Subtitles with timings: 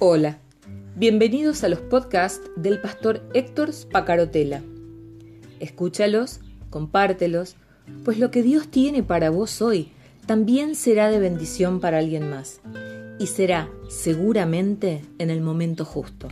[0.00, 0.38] Hola,
[0.94, 4.62] bienvenidos a los podcasts del pastor Héctor Spacarotela.
[5.58, 6.38] Escúchalos,
[6.70, 7.56] compártelos,
[8.04, 9.90] pues lo que Dios tiene para vos hoy
[10.24, 12.60] también será de bendición para alguien más
[13.18, 16.28] y será seguramente en el momento justo.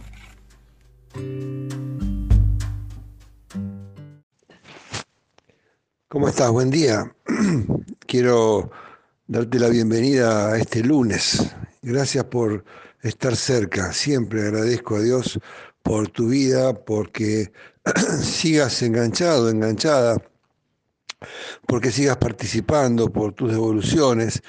[6.06, 6.52] ¿Cómo estás?
[6.52, 7.12] Buen día.
[8.06, 8.70] Quiero
[9.26, 11.52] darte la bienvenida a este lunes.
[11.82, 12.64] Gracias por
[13.08, 13.92] estar cerca.
[13.92, 15.38] Siempre agradezco a Dios
[15.82, 17.52] por tu vida, porque
[18.22, 20.16] sigas enganchado, enganchada,
[21.66, 24.42] porque sigas participando, por tus devoluciones.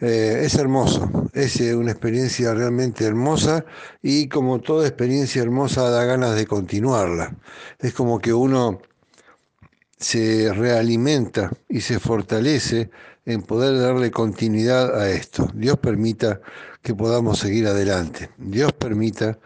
[0.00, 3.64] Eh, es hermoso, es eh, una experiencia realmente hermosa
[4.00, 7.36] y como toda experiencia hermosa da ganas de continuarla.
[7.80, 8.80] Es como que uno
[9.98, 12.90] se realimenta y se fortalece
[13.26, 15.50] en poder darle continuidad a esto.
[15.54, 16.40] Dios permita
[16.82, 18.30] que podamos seguir adelante.
[18.38, 19.38] Dios permita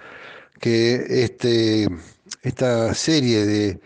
[0.61, 1.89] que este,
[2.43, 3.81] esta serie de,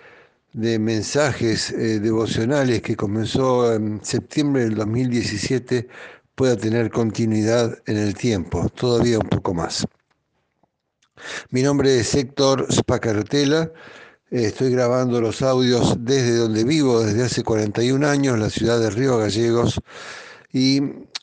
[0.78, 5.86] mensajes eh, devocionales que comenzó en septiembre del 2017
[6.34, 9.86] pueda tener continuidad en el tiempo, todavía un poco más.
[11.50, 13.70] Mi nombre es Héctor Spacartela
[14.30, 19.18] Estoy grabando los audios desde donde vivo desde hace 41 años, la ciudad de Río
[19.18, 19.80] Gallegos,
[20.52, 20.78] y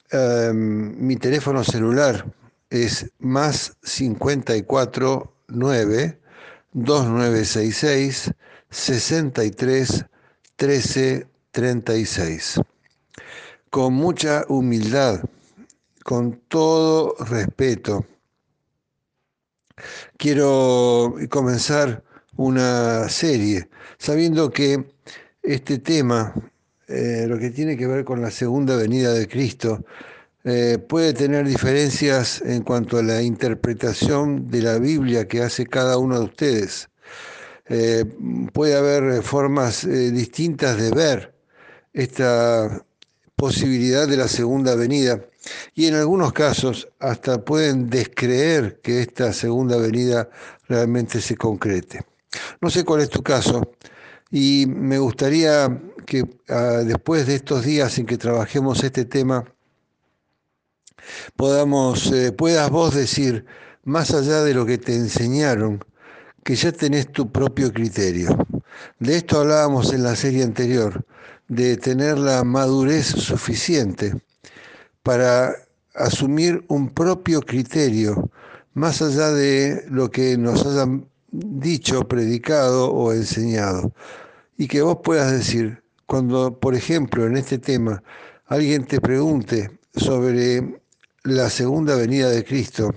[0.09, 2.25] em, mi teléfono celular
[2.69, 6.19] es más 54 9
[6.71, 8.31] 2966
[8.69, 10.05] 63
[10.55, 12.61] 13 36.
[13.69, 15.19] Con mucha humildad,
[16.05, 18.05] con todo respeto,
[20.15, 22.01] quiero comenzar
[22.37, 24.85] una serie, sabiendo que
[25.41, 26.33] este tema,
[26.87, 29.83] eh, lo que tiene que ver con la segunda venida de Cristo,
[30.45, 35.97] eh, puede tener diferencias en cuanto a la interpretación de la Biblia que hace cada
[35.97, 36.89] uno de ustedes.
[37.67, 38.05] Eh,
[38.51, 41.33] puede haber formas distintas de ver
[41.93, 42.85] esta
[43.35, 45.21] posibilidad de la segunda venida
[45.73, 50.29] y en algunos casos hasta pueden descreer que esta segunda venida
[50.67, 52.12] realmente se concrete.
[52.61, 53.61] No sé cuál es tu caso
[54.31, 59.45] y me gustaría que ah, después de estos días en que trabajemos este tema,
[61.35, 63.45] podamos, eh, puedas vos decir,
[63.83, 65.83] más allá de lo que te enseñaron,
[66.43, 68.35] que ya tenés tu propio criterio.
[68.99, 71.05] De esto hablábamos en la serie anterior,
[71.47, 74.13] de tener la madurez suficiente
[75.03, 75.53] para
[75.93, 78.31] asumir un propio criterio,
[78.73, 83.93] más allá de lo que nos hayan dicho, predicado o enseñado.
[84.57, 88.03] Y que vos puedas decir, cuando, por ejemplo, en este tema,
[88.45, 90.81] alguien te pregunte sobre
[91.23, 92.93] la segunda venida de Cristo,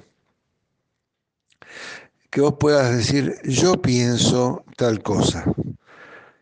[2.31, 5.45] que vos puedas decir, yo pienso tal cosa.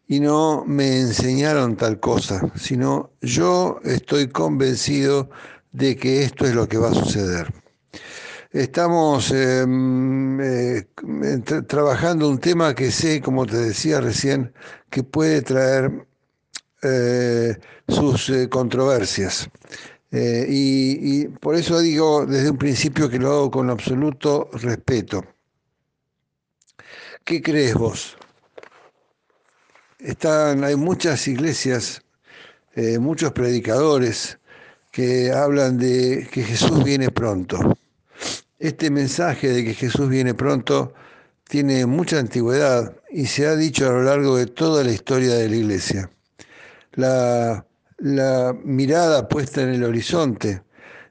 [0.08, 5.30] Y no me enseñaron tal cosa, sino yo estoy convencido
[5.72, 7.63] de que esto es lo que va a suceder.
[8.54, 10.86] Estamos em, eh,
[11.66, 14.54] trabajando un tema que sé, como te decía recién,
[14.90, 16.06] que puede traer
[16.80, 19.50] eh, sus eh, controversias.
[20.12, 25.24] Y, y, por eso digo desde un principio que lo hago con absoluto respeto.
[27.24, 28.16] ¿Qué crees vos?
[29.98, 32.04] Están, hay muchas iglesias,
[33.00, 34.38] muchos predicadores
[34.92, 37.74] que hablan de que Jesús viene pronto.
[38.64, 40.94] Este mensaje de que Jesús viene pronto
[41.46, 45.50] tiene mucha antigüedad y se ha dicho a lo largo de toda la historia de
[45.50, 46.10] la Iglesia.
[46.92, 47.66] La,
[48.64, 50.62] mirada puesta en el horizonte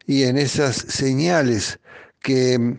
[0.08, 1.80] y en esas señales
[2.19, 2.75] que,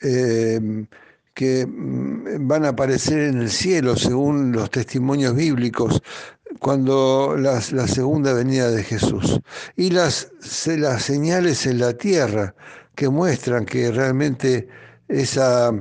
[0.00, 0.86] eh,
[1.34, 6.00] que van a aparecer en el cielo según los testimonios bíblicos
[6.60, 9.38] cuando la segunda venida de Jesús
[9.76, 10.32] y las,
[10.66, 12.54] las señales en la tierra
[12.98, 14.66] que muestran que realmente
[15.06, 15.72] esa,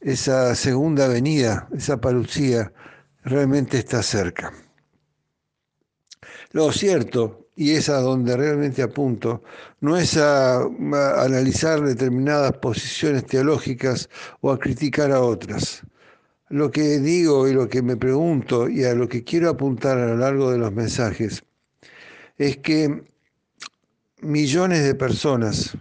[0.00, 2.72] esa segunda venida, esa parucía,
[3.24, 4.52] realmente está cerca.
[6.52, 9.42] Lo cierto, y es a donde realmente apunto,
[9.80, 14.08] no es a, a, analizar determinadas posiciones teológicas
[14.40, 15.82] o a criticar a otras.
[16.50, 20.06] Lo que digo y lo que me pregunto y a lo que quiero apuntar a
[20.06, 21.42] lo largo de los mensajes
[22.36, 23.02] es que
[24.20, 25.76] millones de personas,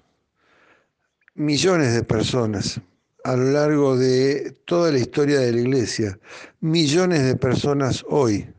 [1.38, 2.82] millones de personas
[3.24, 6.20] a lo largo de toda la historia de la Iglesia,
[6.62, 8.50] millones de personas hoy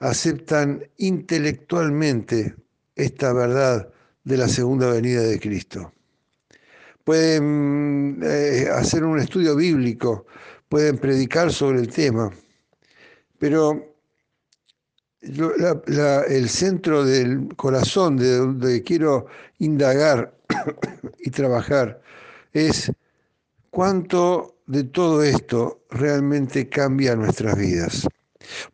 [0.00, 2.54] aceptan intelectualmente
[2.96, 3.88] esta verdad
[4.24, 5.92] de la segunda venida de Cristo.
[7.04, 10.26] pueden eh, hacer un estudio bíblico,
[10.68, 12.32] pueden predicar sobre el tema,
[13.38, 13.94] pero
[15.20, 19.26] el centro del corazón de donde quiero
[19.58, 20.34] indagar
[21.18, 22.00] y trabajar
[22.52, 22.92] es
[23.70, 28.06] cuánto de todo esto realmente cambia nuestras vidas.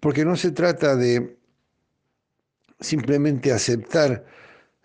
[0.01, 1.37] Porque no se trata de
[2.81, 4.25] simplemente aceptar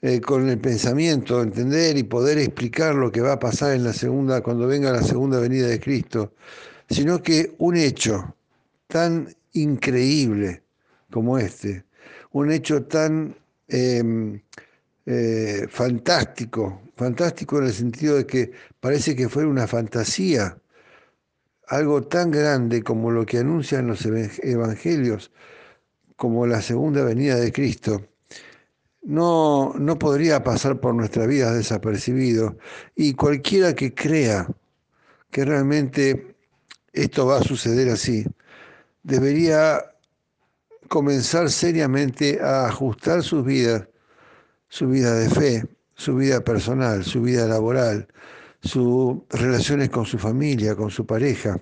[0.02, 3.94] eh, con el pensamiento, entender y poder explicar lo que va a pasar en la
[3.94, 6.34] segunda, cuando venga la segunda venida de Cristo,
[6.90, 8.36] sino que un hecho
[8.88, 10.64] tan increíble
[11.10, 11.86] como este,
[12.32, 13.36] un hecho tan
[13.68, 14.42] em,
[15.06, 20.58] eh, fantástico, fantástico en el sentido de que parece que fuera una fantasía,
[21.68, 25.32] algo tan grande como lo que anuncian los evangelios,
[26.16, 28.08] como la segunda venida de Cristo,
[29.04, 32.58] no, no podría pasar por nuestra vida desapercibido.
[32.96, 34.48] Y cualquiera que crea
[35.32, 36.36] que realmente
[36.94, 38.26] esto va a suceder así,
[39.04, 39.84] debería
[40.88, 43.88] comenzar seriamente a ajustar sus vidas,
[44.68, 48.08] su vida de fe, su vida personal, su vida laboral,
[48.62, 51.60] sus relaciones con su familia, con su pareja,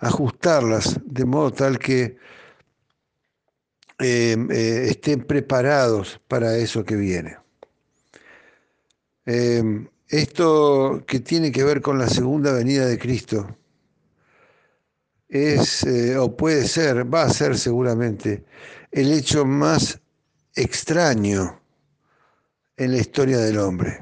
[0.00, 2.16] ajustarlas de modo tal que
[3.98, 7.38] Em, eh, estén preparados para eso que viene.
[9.24, 13.56] Em, esto que tiene que ver con la segunda venida de Cristo
[15.28, 18.44] es, eh, o puede ser, va a ser seguramente,
[18.92, 20.00] el hecho más
[20.54, 21.60] extraño
[22.76, 24.00] en la historia del hombre.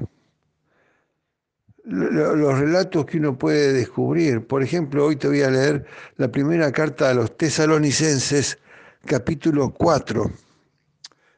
[1.83, 5.85] Los relatos que uno puede descubrir, por ejemplo, hoy te voy a leer
[6.17, 8.57] la primera carta a los tesalonicenses,
[9.05, 10.31] capítulo 4,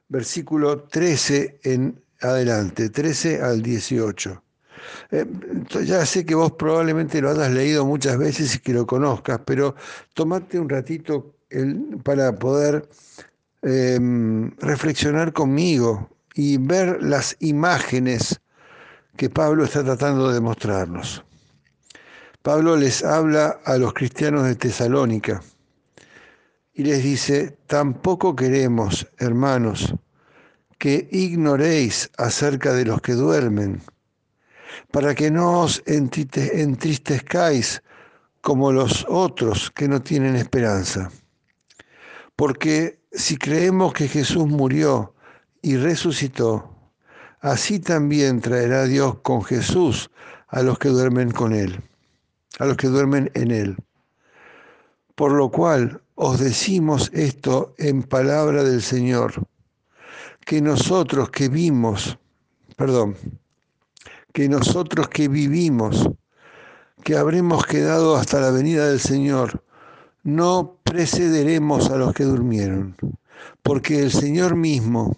[0.07, 4.41] versículo 13 en adelante, 13 al 18.
[5.11, 5.25] Eh,
[5.83, 9.75] ya sé que vos probablemente lo hayas leído muchas veces y que lo conozcas, pero
[10.13, 11.35] tomate un ratito
[12.03, 12.87] para poder
[13.63, 18.39] em, reflexionar conmigo y ver las imágenes
[19.17, 21.23] que Pablo está tratando de mostrarnos.
[22.43, 25.41] Pablo les habla a los cristianos de Tesalónica
[26.75, 29.95] y les dice, tampoco queremos, hermanos,
[30.77, 33.81] que ignoréis acerca de los que duermen,
[34.91, 37.81] para que no os entristezcáis
[38.41, 41.09] como los otros que no tienen esperanza.
[42.35, 45.15] Porque si creemos que Jesús murió
[45.61, 46.73] y resucitó,
[47.39, 50.09] así también traerá Dios con Jesús
[50.47, 51.81] a los que duermen con Él,
[52.59, 53.77] a los que duermen en Él.
[55.15, 59.47] Por lo cual os decimos esto en palabra del Señor,
[60.45, 62.17] que nosotros que vimos,
[62.75, 63.15] perdón,
[64.33, 66.09] que nosotros que vivimos,
[67.03, 69.63] que habremos quedado hasta la venida del Señor,
[70.23, 72.95] no precederemos a los que durmieron,
[73.61, 75.17] porque el Señor mismo,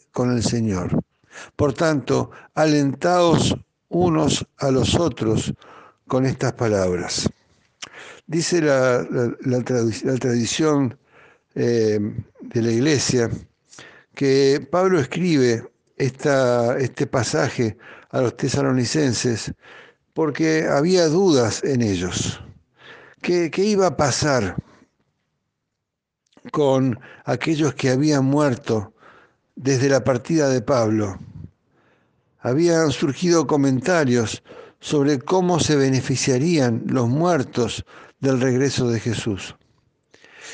[0.11, 1.03] con el Señor.
[1.55, 3.55] Por tanto, alentaos
[3.89, 5.53] unos a los otros
[6.07, 7.29] con estas palabras.
[8.27, 9.05] Dice la,
[10.19, 10.97] tradición
[11.55, 11.99] eh,
[12.41, 13.29] de la iglesia
[14.13, 17.77] que Pablo escribe este pasaje
[18.09, 19.53] a los tesalonicenses
[20.13, 22.41] porque había dudas en ellos.
[23.21, 24.55] ¿Qué, ¿Qué iba a pasar
[26.51, 28.93] con aquellos que habían muerto
[29.55, 31.17] desde la partida de Pablo?
[32.39, 34.43] Habían surgido comentarios
[34.79, 37.85] sobre cómo se beneficiarían los muertos
[38.19, 39.55] del regreso de Jesús.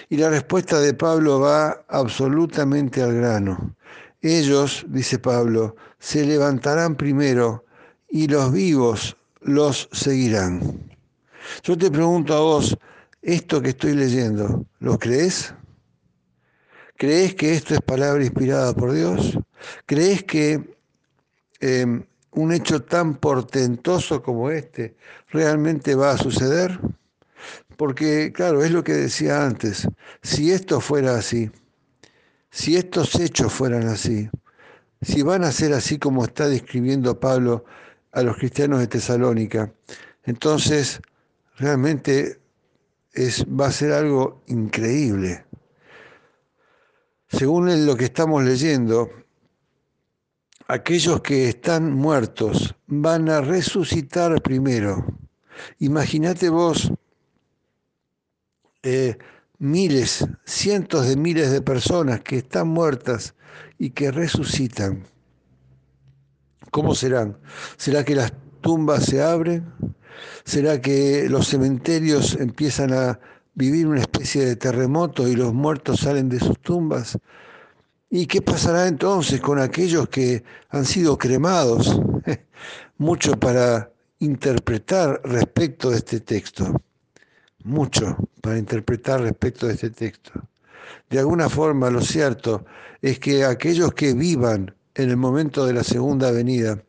[0.10, 3.76] Y la respuesta de Pablo va absolutamente al grano.
[4.22, 7.66] Ellos, dice Pablo, se levantarán primero
[8.10, 10.92] y los vivos los seguirán.
[11.64, 12.78] Yo te pregunto a vos,
[13.22, 15.54] esto que estoy leyendo, ¿lo crees?
[16.98, 19.38] ¿Crees que esto es palabra inspirada por Dios?
[19.86, 20.76] ¿Crees que
[21.60, 24.96] em, un hecho tan portentoso como este
[25.30, 26.80] realmente va a suceder?
[27.78, 29.88] Porque, claro, es lo que decía antes,
[30.24, 31.52] si esto fuera así,
[32.50, 34.28] si estos hechos fueran así,
[35.04, 37.66] si van a ser así como está describiendo Pablo
[38.12, 39.72] a los cristianos de Tesalónica.
[40.24, 41.00] Entonces,
[41.58, 42.40] realmente
[43.14, 45.47] es, va a ser algo increíble.
[47.28, 49.10] Según lo que estamos leyendo,
[50.68, 55.06] aquellos que están muertos van a resucitar primero.
[55.80, 56.92] Imagínate vos
[58.84, 59.18] eh,
[59.60, 63.36] miles, cientos de miles de personas que están muertas
[63.78, 65.06] y que resucitan.
[66.72, 67.38] ¿Cómo serán?
[67.78, 68.32] ¿Será que las
[68.62, 69.74] tumbas se abren?
[70.46, 73.20] ¿Será que los cementerios empiezan a
[73.58, 77.18] vivir una especie de terremoto y los muertos salen de sus tumbas?
[78.10, 82.00] ¿Y qué pasará entonces con aquellos que han sido cremados?
[83.00, 86.82] Mucho para interpretar respecto de este texto.
[87.64, 90.32] Mucho para interpretar respecto de este texto.
[91.10, 92.64] De alguna forma, lo cierto
[93.02, 96.82] es que aquellos que vivan en el momento de la segunda venida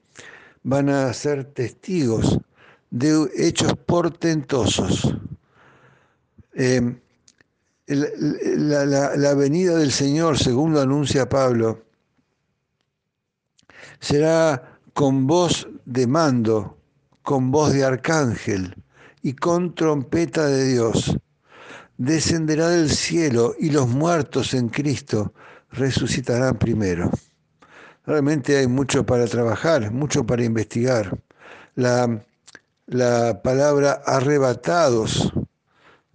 [0.63, 2.39] van a ser testigos
[2.91, 5.15] de hechos portentosos.
[6.55, 7.01] Eh,
[7.89, 11.85] la, venida del Señor, según lo anuncia Pablo,
[14.01, 16.79] será con voz de mando,
[17.23, 18.75] con voz de arcángel
[19.23, 21.17] y con trompeta de Dios.
[21.97, 25.33] Descenderá del cielo y los muertos en Cristo
[25.71, 27.11] resucitarán primero.
[28.05, 31.19] Realmente hay mucho para trabajar, mucho para investigar.
[31.75, 32.25] La,
[32.87, 35.33] la palabra arrebatados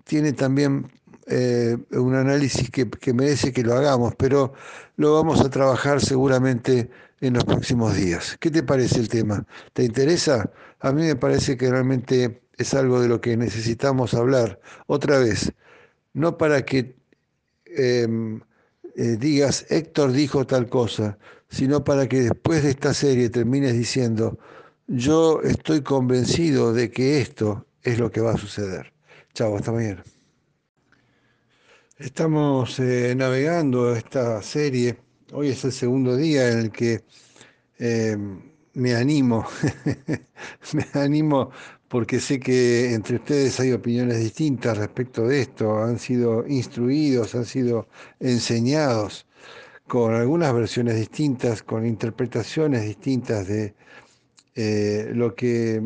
[0.04, 0.92] tiene también
[1.28, 4.54] eh, un análisis que, que, merece que lo hagamos, pero
[4.98, 6.90] lo vamos a trabajar seguramente
[7.22, 8.38] en los próximos días.
[8.40, 9.46] ¿Qué te parece el tema?
[9.72, 10.52] ¿Te interesa?
[10.82, 14.60] A mí me parece que realmente es algo de lo que necesitamos hablar.
[14.88, 15.54] Otra vez,
[16.14, 16.96] no para que
[17.66, 18.42] em,
[18.96, 21.18] eh, digas, Héctor dijo tal cosa,
[21.50, 24.38] sino para que después de esta serie termines diciendo,
[24.88, 28.93] yo estoy convencido de que esto es lo que va a suceder.
[29.34, 30.04] Chao, hasta mañana.
[31.98, 34.98] Estamos eh, navegando esta serie.
[35.32, 37.04] Hoy es el segundo día en el que
[37.80, 38.16] eh,
[38.74, 39.48] me animo,
[40.74, 41.50] me animo
[41.88, 47.46] porque sé que entre ustedes hay opiniones distintas respecto de esto, han sido instruidos, han
[47.46, 47.88] sido
[48.20, 49.26] enseñados
[49.88, 53.74] con algunas versiones distintas, con interpretaciones distintas de
[54.54, 55.82] eh, lo que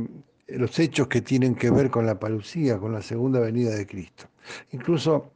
[0.47, 4.25] los hechos que tienen que ver con la parucía, con la segunda venida de Cristo.
[4.71, 5.31] Incluso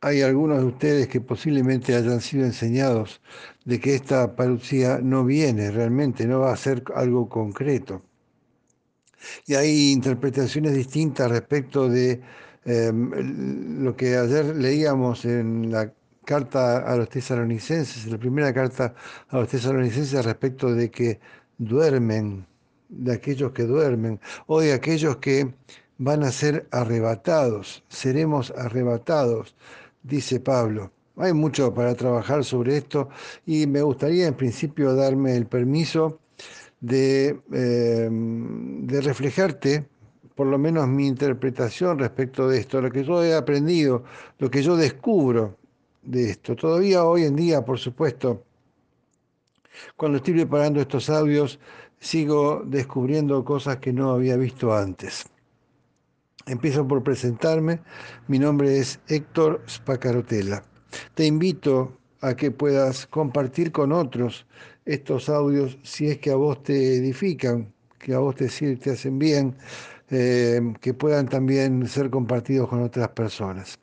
[0.00, 3.20] hay algunos de ustedes que posiblemente hayan sido enseñados
[3.64, 8.02] de que esta parucía no viene realmente, no va a ser algo concreto.
[9.46, 12.20] Y hay interpretaciones distintas respecto de
[12.64, 15.92] em, lo que ayer leíamos en la
[16.24, 18.94] carta a los tesalonicenses, la primera carta
[19.28, 21.20] a los tesalonicenses respecto de que
[21.56, 22.46] duermen,
[22.88, 25.52] de aquellos que duermen, o de aquellos que
[25.98, 29.54] van a ser arrebatados, seremos arrebatados,
[30.02, 30.92] dice Pablo.
[31.16, 33.08] Hay mucho para trabajar sobre esto
[33.44, 36.20] y me gustaría en principio darme el permiso
[36.80, 39.88] de, eh, de reflejarte
[40.38, 44.04] por lo menos mi interpretación respecto de esto, lo que yo he aprendido,
[44.38, 45.56] lo que yo descubro
[46.00, 46.54] de esto.
[46.54, 48.44] Todavía hoy en día, por supuesto,
[49.96, 51.58] cuando estoy preparando estos audios,
[52.00, 55.26] sigo descubriendo cosas que no había visto antes.
[56.46, 57.80] Empiezo por presentarme.
[58.26, 60.62] Mi nombre es Héctor Spacarotela.
[61.14, 64.46] Te invito a que puedas compartir con otros
[64.84, 69.18] estos audios si es que a vos te edifican, que a vos te, te hacen
[69.18, 69.54] bien,
[70.10, 73.78] eh, que puedan también ser compartidos con otras personas.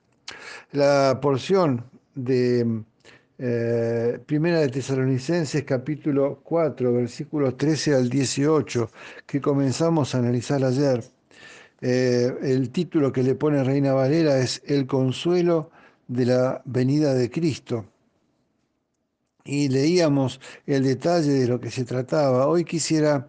[0.71, 2.83] La porción de
[3.37, 8.89] eh, Primera de Tesalonicenses capítulo 4, versículos 13 al 18,
[9.25, 11.03] que comenzamos a analizar ayer,
[11.81, 15.69] eh, el título que le pone Reina Valera es El consuelo
[16.07, 17.85] de la venida de Cristo.
[19.43, 22.47] Y leíamos el detalle de lo que se trataba.
[22.47, 23.27] Hoy quisiera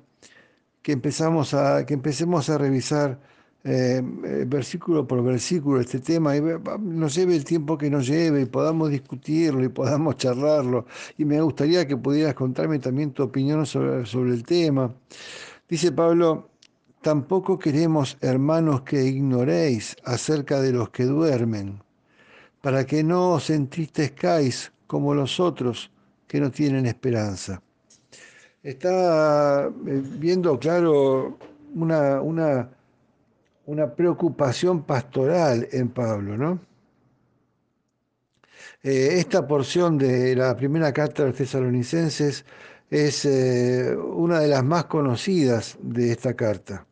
[0.82, 3.18] que, empezamos a, que empecemos a revisar
[3.68, 6.40] eh, eh, versículo por versículo este tema y
[6.80, 10.86] nos lleve el tiempo que nos lleve y podamos discutirlo y podamos charlarlo.
[11.18, 14.94] Y me gustaría que pudieras contarme también tu opinión sobre, sobre el tema.
[15.68, 16.48] Dice Pablo,
[17.02, 21.82] tampoco queremos, hermanos, que ignoréis acerca de los que duermen,
[22.60, 25.90] para que no os entristezcáis como los otros
[26.28, 27.60] que no tienen esperanza.
[28.62, 31.36] Está eh, viendo claro
[31.74, 32.75] una, una
[33.66, 36.60] una preocupación pastoral en Pablo, ¿no?
[38.82, 42.44] Eh, esta porción de la primera carta de los tesalonicenses
[42.88, 46.86] es eh, una de las más conocidas de esta carta.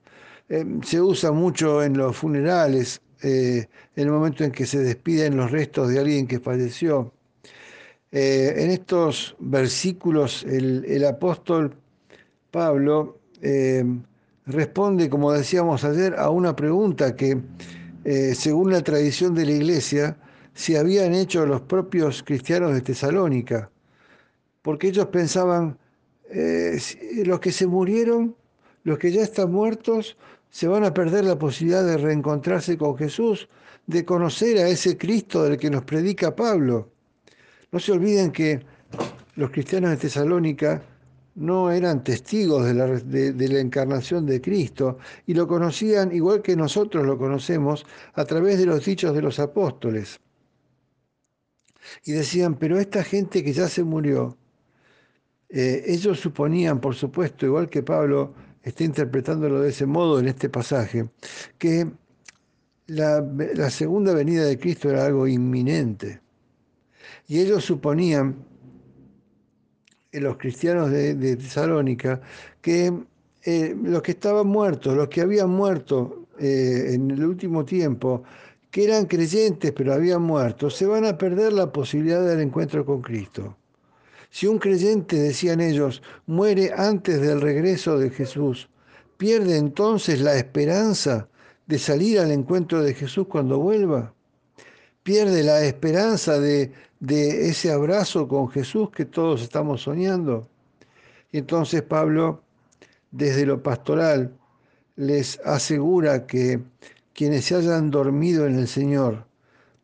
[0.48, 5.50] Eh, se usa mucho en los funerales, en el momento en que se despiden los
[5.50, 7.12] restos de alguien que falleció.
[8.10, 11.74] en estos versículos el, el apóstol
[12.50, 13.18] Pablo
[14.46, 17.40] responde, como decíamos ayer, a una pregunta que,
[18.34, 20.16] según la tradición de la iglesia,
[20.54, 23.70] se habían hecho los propios cristianos de Tesalónica,
[24.62, 25.76] porque ellos pensaban,
[26.30, 26.78] eh,
[27.26, 28.34] los que se murieron,
[28.84, 30.16] los que ya están muertos,
[30.50, 33.48] se van a perder la posibilidad de reencontrarse con Jesús,
[33.86, 36.88] de conocer a ese Cristo del que nos predica Pablo.
[37.72, 38.64] No se olviden que
[39.34, 40.82] los cristianos de Tesalónica
[41.34, 47.18] no eran testigos de la, encarnación de Cristo y lo conocían igual que nosotros lo
[47.18, 50.20] conocemos a través de los dichos de los apóstoles
[52.04, 54.36] y decían, pero esta gente que ya se murió,
[55.48, 60.48] eh, ellos suponían, por supuesto, igual que Pablo está interpretándolo de ese modo en este
[60.48, 61.08] pasaje,
[61.58, 61.86] que
[62.86, 66.20] la, segunda venida de Cristo era algo inminente.
[67.28, 68.36] Y ellos suponían,
[70.20, 72.20] los cristianos de, Tesalónica,
[72.60, 72.92] que
[73.42, 78.22] eh, los que estaban muertos, los que habían muerto eh, en el último tiempo,
[78.70, 83.02] que eran creyentes pero habían muerto, se van a perder la posibilidad del encuentro con
[83.02, 83.56] Cristo.
[84.30, 88.68] Si un creyente, decían ellos, muere antes del regreso de Jesús,
[89.16, 91.28] pierde entonces la esperanza
[91.66, 94.12] de salir al encuentro de Jesús cuando vuelva.
[95.04, 96.72] Pierde la esperanza de,
[97.06, 100.48] ese abrazo con Jesús que todos estamos soñando.
[101.30, 102.42] Y entonces Pablo,
[103.10, 104.34] desde lo pastoral,
[104.96, 106.62] les asegura que
[107.12, 109.26] quienes se hayan dormido en el Señor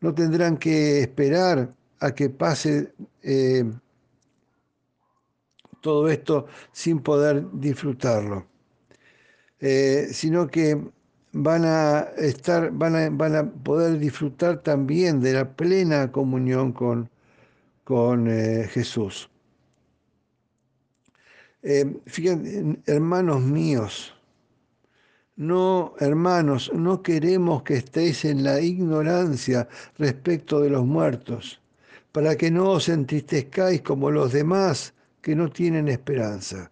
[0.01, 3.71] no tendrán que esperar a que pase eh,
[5.83, 8.47] todo esto sin poder disfrutarlo,
[9.59, 10.81] eh, sino que
[11.33, 17.09] van a estar, van a, van a, poder disfrutar también de la plena comunión con,
[17.85, 19.29] con eh, Jesús.
[22.07, 24.15] fíjense, hermanos míos,
[25.41, 31.63] no, hermanos, no queremos que estéis en la ignorancia respecto de los muertos,
[32.13, 36.71] para que no os entristezcáis como los demás que no tienen esperanza.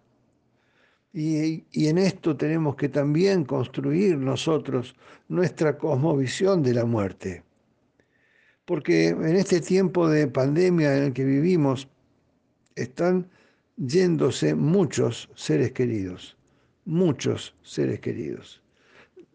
[1.11, 4.95] Y, en esto tenemos que también construir nosotros
[5.27, 7.43] nuestra cosmovisión de la muerte.
[8.65, 11.87] Porque en este tiempo de pandemia en el que vivimos,
[12.75, 13.27] están
[13.75, 16.37] yéndose muchos seres queridos
[16.89, 18.61] muchos seres queridos.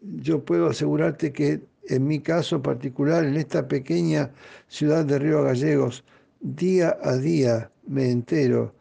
[0.01, 4.31] Yo puedo asegurarte que en mi caso particular, en esta pequeña
[4.67, 6.03] ciudad de Río Gallegos,
[6.41, 8.74] día a día me entero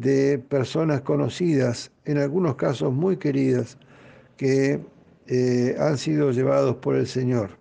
[0.00, 3.76] de personas conocidas, en algunos casos muy queridas,
[4.38, 4.80] que
[5.26, 7.58] eh, han sido llevados por el Señor,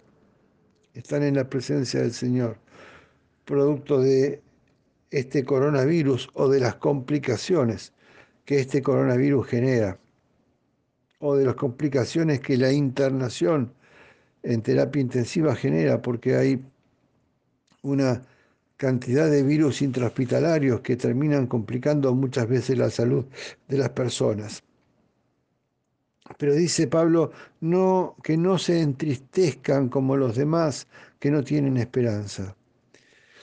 [0.94, 2.58] están en la presencia del Señor,
[3.44, 4.42] producto de
[5.12, 7.94] este coronavirus o de las complicaciones
[8.46, 10.00] que este coronavirus genera
[11.20, 13.74] o de las complicaciones que la internación
[14.44, 16.64] en terapia intensiva genera, porque hay
[17.82, 18.24] una
[18.80, 23.26] cantidad de virus intrahospitalarios que terminan complicando muchas veces la salud
[23.68, 24.64] de las personas.
[26.38, 30.88] Pero dice Pablo, no, que no se entristezcan como los demás
[31.20, 32.56] que no tienen esperanza.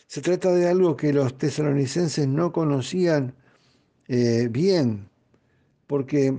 [0.06, 3.34] Se trata de algo que los tesalonicenses no conocían
[4.08, 5.06] eh, bien,
[5.86, 6.34] porque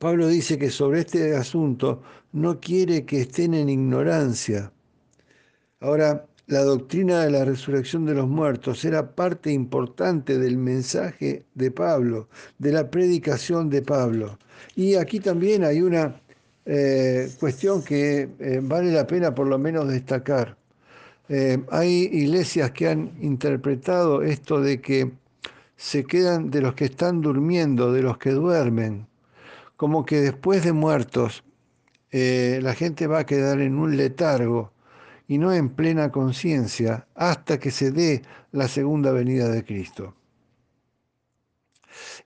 [0.00, 4.72] Pablo dice que sobre este asunto no quiere que estén en ignorancia.
[5.78, 11.70] Ahora, la doctrina de la resurrección de los muertos era parte importante del mensaje de
[11.70, 14.36] Pablo, de la predicación de Pablo.
[14.74, 16.20] Y aquí también hay una
[16.66, 20.56] eh, cuestión que eh, vale la pena por lo menos destacar.
[21.28, 25.12] Eh, hay iglesias que han interpretado esto de que
[25.76, 29.06] se quedan de los que están durmiendo, de los que duermen
[29.76, 31.42] como que después de muertos
[32.10, 34.72] la gente va a quedar en un letargo
[35.30, 40.16] y no en plena conciencia hasta que se dé la segunda venida de Cristo.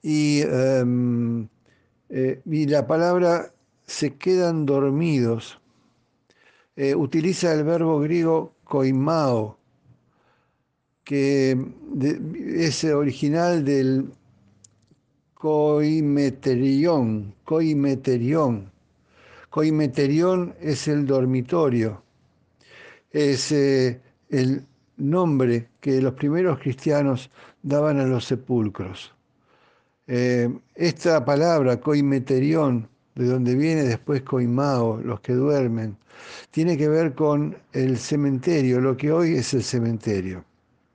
[0.01, 1.47] Y, em,
[2.09, 3.53] eh, la palabra
[3.87, 5.61] se quedan dormidos
[6.77, 9.59] eh, utiliza el verbo griego koimao,
[11.05, 11.59] que
[12.57, 14.11] es original del
[15.35, 18.73] coimeterión, coimeterión.
[19.51, 22.04] Coimeterión es el dormitorio,
[23.15, 27.31] es eh, el nombre que los primeros cristianos
[27.63, 29.15] daban a los sepulcros.
[30.07, 35.97] Eh, esta palabra, coimeterión, de donde viene después coimao, los que duermen,
[36.51, 40.45] tiene que ver con el cementerio, lo que hoy es el cementerio.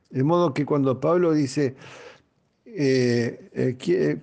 [0.10, 1.76] De modo que cuando Pablo dice
[2.66, 3.76] eh,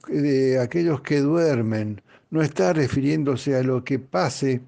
[0.09, 4.61] de aquellos que duermen, no está refiriéndose a lo que pase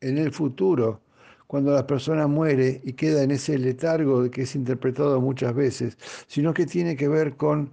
[0.00, 1.00] en el futuro,
[1.46, 6.52] cuando la persona muere y queda en ese letargo que es interpretado muchas veces, sino
[6.52, 7.70] que tiene que ver con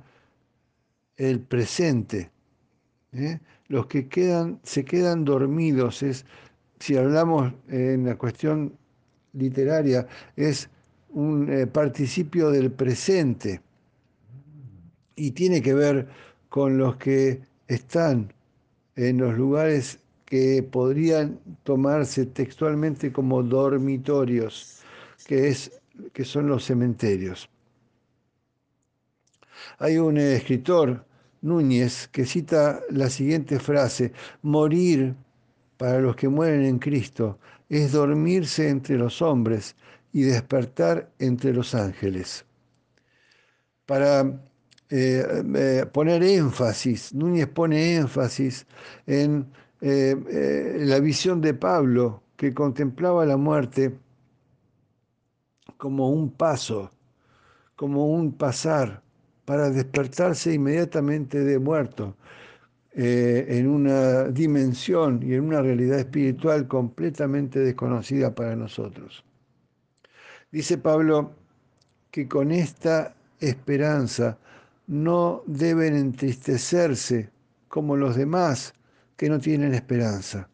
[1.18, 2.32] el presente.
[3.14, 3.40] ¿eh?
[3.68, 6.26] Los que quedan, se quedan dormidos, es,
[6.80, 8.78] si hablamos en la cuestión
[9.34, 10.70] literaria, es
[11.10, 13.62] un eh, participio del presente
[15.16, 16.08] y tiene que ver
[16.50, 18.34] con los que están
[18.96, 24.82] en los lugares que podrían tomarse textualmente como dormitorios,
[25.26, 25.72] que, es,
[26.12, 27.50] que son los cementerios.
[29.80, 31.06] Hay un escritor,
[31.42, 35.16] Núñez, que cita la siguiente frase, morir
[35.78, 39.76] para los que mueren en Cristo es dormirse entre los hombres
[40.12, 42.46] y despertar entre los ángeles.
[43.86, 44.22] Para
[44.90, 48.66] eh, eh, poner énfasis, Núñez pone énfasis
[49.08, 49.52] en
[49.86, 53.94] eh, eh, la visión de Pablo, que contemplaba la muerte
[55.76, 56.90] como un paso,
[57.76, 59.04] como un pasar,
[59.44, 62.16] para despertarse inmediatamente de muerto,
[62.94, 69.26] eh, en una dimensión y en una realidad espiritual completamente desconocida para nosotros.
[70.50, 71.34] Dice Pablo
[72.10, 74.38] que con esta esperanza
[74.88, 77.32] no deben entristecerse
[77.68, 78.74] como los demás
[79.24, 80.50] que no tienen esperanza.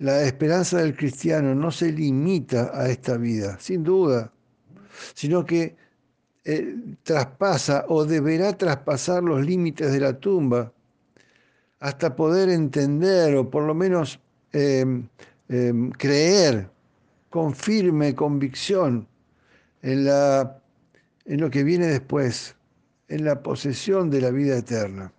[0.00, 4.32] La esperanza del cristiano no se limita a esta vida, sin duda,
[5.14, 5.76] sino que
[6.44, 10.72] eh, traspasa o deberá traspasar los límites de la tumba
[11.78, 14.18] hasta poder entender o por lo menos
[14.50, 15.06] em,
[15.48, 16.68] em, creer
[17.30, 19.06] con firme convicción
[19.82, 22.56] en, lo que viene después,
[23.06, 25.12] en la posesión de la vida eterna.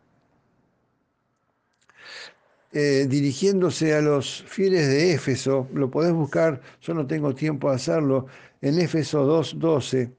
[2.78, 7.78] Eh, dirigiéndose a los fieles de Éfeso, lo podés buscar, yo no tengo tiempo de
[7.78, 8.26] hacerlo,
[8.62, 10.12] en Éfeso 2.12.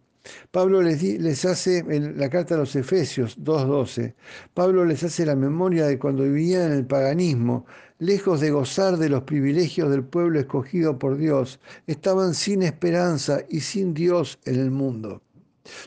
[0.53, 4.15] Pablo les, hace, en la carta a los Efesios 2.12,
[4.55, 7.67] Pablo les hace la memoria de cuando vivían en el paganismo,
[7.99, 13.61] lejos de gozar de los privilegios del pueblo escogido por Dios, estaban sin esperanza y
[13.61, 15.21] sin Dios en el mundo.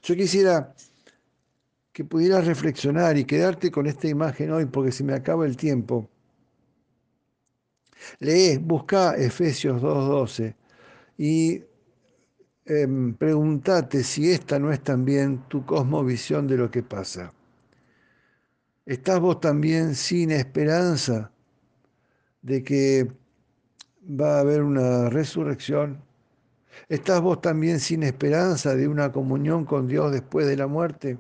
[0.04, 0.76] Yo quisiera
[1.94, 6.08] que pudieras reflexionar y quedarte con esta imagen hoy porque se me acaba el tiempo
[8.20, 10.56] Lee, busca Efesios 2.12
[11.18, 11.64] y
[12.66, 17.34] eh, pregúntate si esta no es también tu cosmovisión de lo que pasa.
[18.86, 21.32] ¿Estás vos también sin esperanza
[22.42, 23.12] de que
[24.04, 26.02] va a haber una resurrección?
[26.88, 31.18] ¿Estás vos también sin esperanza de una comunión con Dios después de la muerte?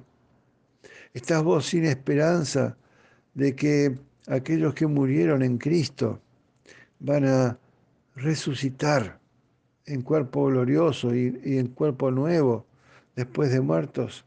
[1.14, 2.78] ¿Estás vos sin esperanza
[3.34, 6.22] de que aquellos que murieron en Cristo
[7.00, 7.58] van a
[8.16, 9.20] resucitar
[9.86, 12.66] en cuerpo glorioso y, en cuerpo nuevo
[13.16, 14.26] después de muertos.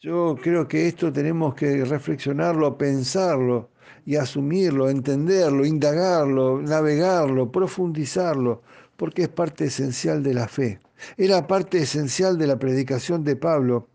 [0.00, 3.70] Yo creo que esto tenemos que reflexionarlo, pensarlo
[4.04, 8.62] y asumirlo, entenderlo, indagarlo, navegarlo, profundizarlo,
[8.96, 10.80] porque es parte esencial de la fe.
[11.16, 13.88] Era parte esencial de la predicación de Pablo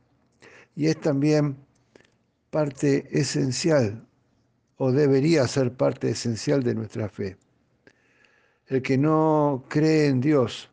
[0.76, 1.58] y es también
[2.52, 4.07] parte esencial
[4.78, 7.38] o debería ser parte esencial de nuestra fe.
[8.68, 10.70] El que no cree en Dios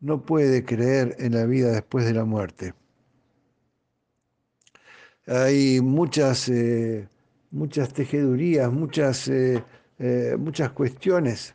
[0.00, 2.74] no puede creer en la vida después de la muerte.
[5.26, 7.08] Hay muchas, eh,
[7.50, 9.62] muchas tejedurías, muchas, eh,
[9.98, 11.54] eh, muchas cuestiones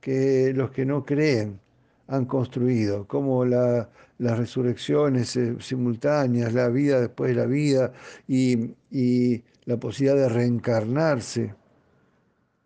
[0.00, 1.60] que los que no creen
[2.08, 7.92] han construido, como la, las resurrecciones simultáneas, la vida después de la vida
[8.28, 8.74] y
[9.66, 11.54] la posibilidad de reencarnarse.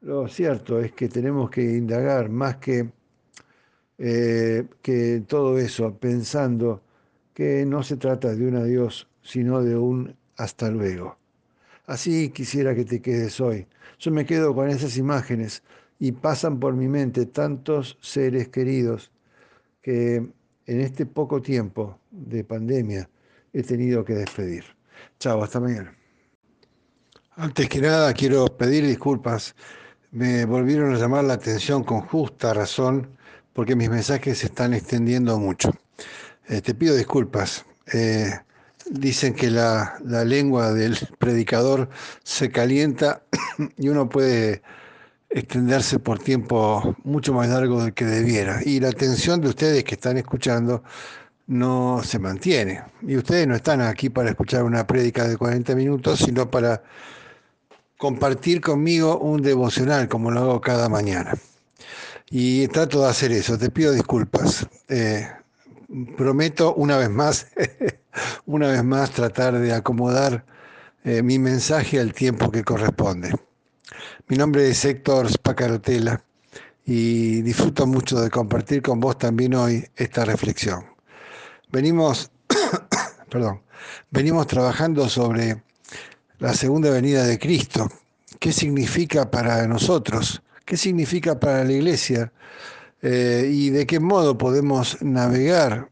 [0.02, 2.90] Lo cierto es que tenemos que indagar más que,
[3.98, 6.82] eh, que todo eso, pensando
[7.34, 11.16] que no se trata de un adiós, sino de un hasta luego.
[11.86, 13.66] Así quisiera que te quedes hoy.
[13.98, 15.62] Yo me quedo con esas imágenes
[15.98, 19.10] y pasan por mi mente tantos seres queridos
[19.82, 23.08] que en este poco tiempo de pandemia
[23.52, 24.64] he tenido que despedir.
[25.18, 25.99] Chao, hasta mañana.
[27.40, 29.55] Antes que nada, quiero pedir disculpas.
[30.11, 33.16] Me volvieron a llamar la atención con justa razón
[33.55, 35.72] porque mis mensajes se están extendiendo mucho.
[36.48, 37.64] Eh, te pido disculpas.
[37.94, 38.31] Eh,
[38.90, 41.88] dicen que la, la, lengua del predicador
[42.22, 43.22] se calienta
[43.79, 44.61] y uno puede
[45.31, 48.61] extenderse por tiempo mucho más largo del que debiera.
[48.62, 50.83] Y la atención de ustedes que están escuchando
[51.46, 52.83] no se mantiene.
[53.00, 56.83] Y ustedes no están aquí para escuchar una prédica de 40 minutos, sino para
[58.00, 61.34] compartir conmigo un devocional, como lo hago cada mañana.
[62.30, 63.58] Y trato de hacer eso.
[63.58, 64.66] Te pido disculpas.
[64.88, 65.28] Eh,
[66.16, 67.48] prometo una vez más,
[68.46, 70.46] una vez más tratar de acomodar
[71.04, 73.34] eh, mi mensaje al tiempo que corresponde.
[74.28, 76.24] Mi nombre es Héctor Spacarotela
[76.86, 80.86] y disfruto mucho de compartir con vos también hoy esta reflexión.
[81.70, 82.30] Venimos,
[83.30, 83.60] perdón,
[84.10, 85.62] venimos trabajando sobre
[86.40, 87.88] la segunda venida de Cristo.
[88.38, 90.42] ¿Qué significa para nosotros?
[90.64, 92.33] ¿Qué significa para la iglesia?
[93.03, 95.88] Eh, ¿Y de qué modo podemos navegar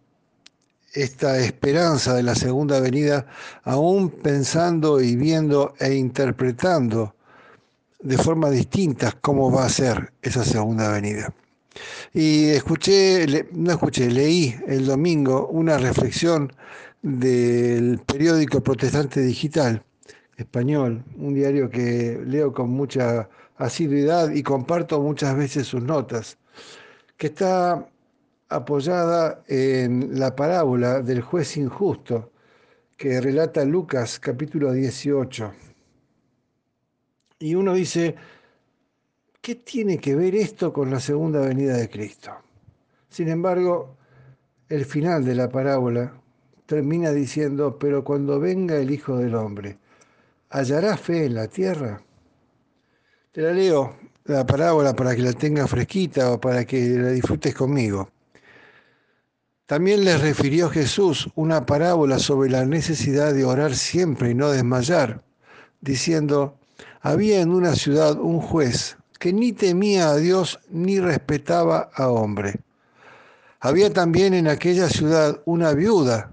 [0.94, 3.26] esta esperanza de la segunda venida
[3.62, 7.14] aún pensando y viendo e interpretando
[8.00, 11.32] de forma distinta cómo va a ser esa segunda venida?
[12.14, 16.50] Y escuché, no escuché, leí el domingo una reflexión
[17.02, 19.84] del periódico Protestante Digital
[20.38, 26.38] español, un diario que leo con mucha asiduidad y comparto muchas veces sus notas,
[27.18, 27.86] que está
[28.48, 32.32] apoyada en la parábola del juez injusto
[32.96, 35.52] que relata Lucas capítulo 18.
[37.40, 38.16] Y uno dice,
[39.40, 42.32] ¿Qué tiene que ver esto con la segunda venida de Cristo?
[43.08, 43.96] Sin embargo,
[44.68, 46.12] el final de la parábola
[46.66, 49.78] termina diciendo, pero cuando venga el Hijo del Hombre,
[50.50, 52.02] ¿hallará fe en la tierra?
[53.32, 57.54] Te la leo, la parábola, para que la tengas fresquita o para que la disfrutes
[57.54, 58.10] conmigo.
[59.66, 65.22] También les refirió Jesús una parábola sobre la necesidad de orar siempre y no desmayar,
[65.82, 66.56] diciendo,
[67.02, 72.60] había en una ciudad un juez que ni temía a Dios ni respetaba a hombre.
[73.60, 76.32] Había también en aquella ciudad una viuda,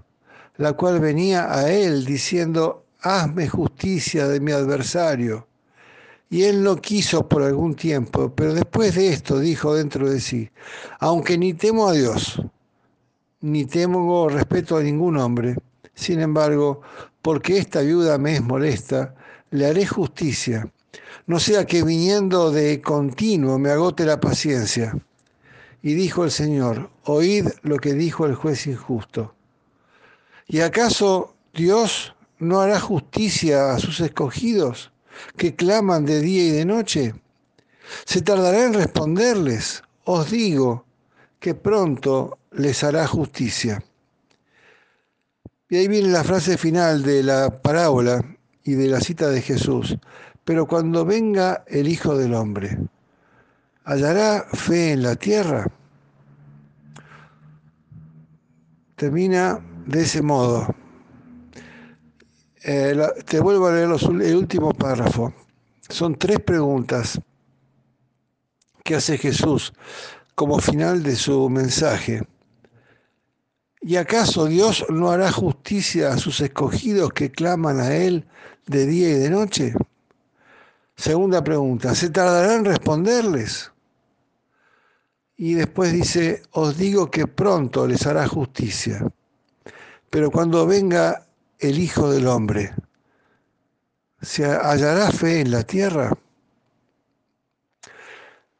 [0.56, 5.46] la cual venía a él diciendo, hazme justicia de mi adversario.
[6.28, 10.50] Y él no quiso por algún tiempo, pero después de esto dijo dentro de sí,
[10.98, 12.42] aunque ni temo a Dios,
[13.40, 15.56] ni temo respeto a ningún hombre,
[15.94, 16.82] sin embargo,
[17.22, 19.14] porque esta viuda me es molesta,
[19.50, 20.68] le haré justicia
[21.26, 24.96] no sea que viniendo de continuo me agote la paciencia.
[25.82, 29.34] Y dijo el Señor, oíd lo que dijo el juez injusto.
[30.46, 34.92] ¿Y acaso Dios no hará justicia a sus escogidos
[35.36, 37.14] que claman de día y de noche?
[38.04, 39.82] Se tardará en responderles.
[40.04, 40.84] Os digo
[41.40, 43.82] que pronto les hará justicia.
[45.68, 48.24] Y ahí viene la frase final de la parábola
[48.62, 49.96] y de la cita de Jesús.
[50.44, 52.78] Pero cuando venga el Hijo del Hombre,
[53.84, 55.66] ¿hallará fe en la tierra?
[58.94, 60.72] Termina de ese modo.
[62.68, 63.88] Eh, te vuelvo a leer
[64.24, 65.32] el último párrafo.
[65.88, 67.16] Son tres preguntas
[68.82, 69.72] que hace Jesús
[70.34, 72.26] como final de su mensaje.
[73.80, 78.26] ¿Y acaso Dios no hará justicia a sus escogidos que claman a Él
[78.66, 79.72] de día y de noche?
[80.96, 83.70] Segunda pregunta, ¿se tardará en responderles?
[85.36, 89.06] Y después dice, os digo que pronto les hará justicia.
[90.10, 91.25] Pero cuando venga
[91.58, 92.74] el Hijo del Hombre,
[94.20, 96.12] ¿se hallará fe en la tierra?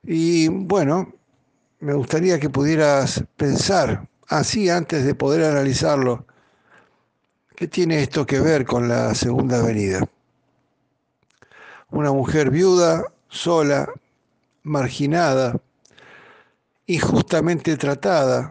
[0.02, 1.12] Y bueno,
[1.80, 6.26] me gustaría que pudieras pensar así antes de poder analizarlo.
[7.54, 10.06] ¿Qué tiene esto que ver con la segunda venida?
[11.90, 13.88] una mujer viuda, sola,
[14.62, 15.59] marginada,
[16.87, 18.50] injustamente tratada,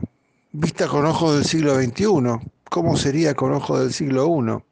[0.52, 2.55] vista con ojos del siglo XXI.
[2.70, 4.64] ¿Cómo sería con ojos del siglo I?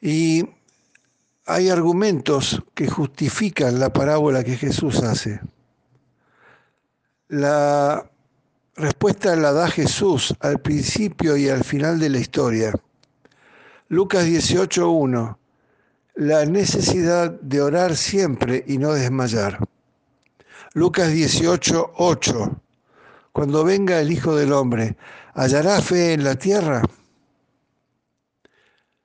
[0.00, 0.48] Y
[1.46, 5.40] hay argumentos que justifican la parábola que Jesús hace.
[7.28, 8.10] La
[8.76, 12.72] respuesta la da Jesús al principio y al final de la historia.
[13.88, 15.36] Lucas 18.1
[16.14, 19.58] la necesidad de orar siempre y no desmayar.
[20.74, 22.60] Lucas 18, 8.
[23.32, 24.96] Cuando venga el Hijo del Hombre,
[25.34, 26.82] ¿hallará fe en la tierra?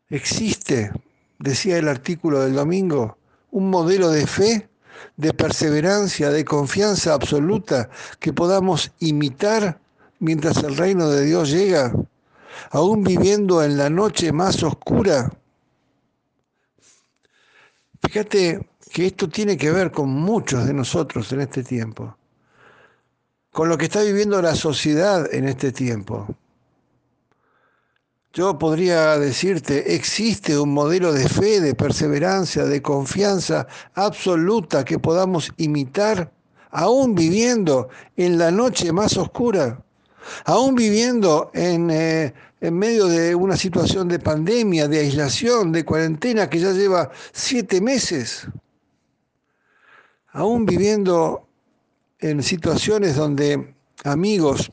[0.10, 0.92] ¿Existe,
[1.40, 3.18] decía el artículo del domingo,
[3.52, 4.70] un modelo de fe,
[5.16, 9.80] de perseverancia, de confianza absoluta que podamos imitar
[10.20, 11.94] mientras el reino de Dios llega,
[12.72, 15.32] aún viviendo en la noche más oscura.
[18.02, 22.17] Fíjate que esto tiene que ver con muchos de nosotros en este tiempo,
[23.58, 26.28] con lo que está viviendo la sociedad en este tiempo.
[28.32, 33.66] Yo podría decirte, existe un modelo de fe, de perseverancia, de confianza
[33.96, 36.32] absoluta que podamos imitar,
[36.70, 39.84] aún viviendo en la noche más oscura,
[40.46, 46.60] aún viviendo en, eh, medio de una situación de pandemia, de aislación, de cuarentena que
[46.60, 48.48] ya lleva siete meses,
[50.32, 51.47] aún viviendo
[52.20, 54.72] en situaciones donde amigos,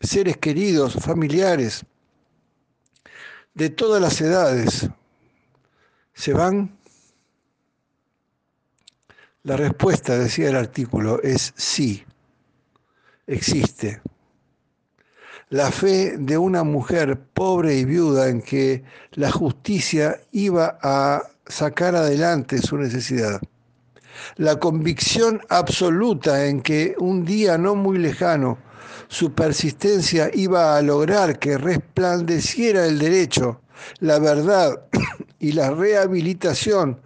[0.00, 1.84] seres queridos, familiares,
[3.54, 4.88] de todas las edades
[6.14, 6.78] se van?
[9.42, 12.04] La respuesta, decía el artículo, es sí,
[13.26, 14.00] existe.
[15.48, 21.94] La fe de una mujer pobre y viuda en que la justicia iba a sacar
[21.94, 23.40] adelante su necesidad.
[24.36, 28.58] La convicción absoluta en que un día no muy lejano
[29.08, 33.60] su persistencia iba a lograr que resplandeciera el derecho,
[34.00, 34.82] la verdad
[35.38, 37.00] y la rehabilitación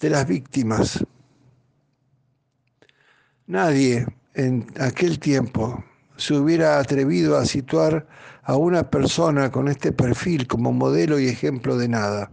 [0.00, 1.04] de las víctimas.
[3.46, 5.84] Nadie en aquel tiempo
[6.16, 8.06] se hubiera atrevido a situar
[8.44, 12.30] a una persona con este perfil como modelo y ejemplo de nada.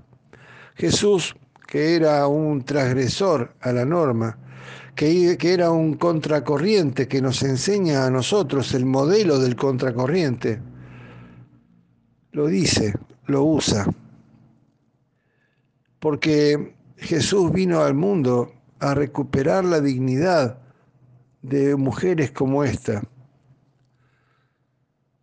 [0.75, 1.35] Jesús,
[1.69, 4.39] que era un transgresor a la norma,
[4.95, 10.59] que, era un contracorriente que nos enseña a nosotros el modelo del contracorriente.
[12.31, 12.95] Lo dice,
[13.27, 13.85] lo usa.
[15.99, 20.57] Porque Jesús vino al mundo a recuperar la dignidad
[21.43, 23.03] de mujeres como esta,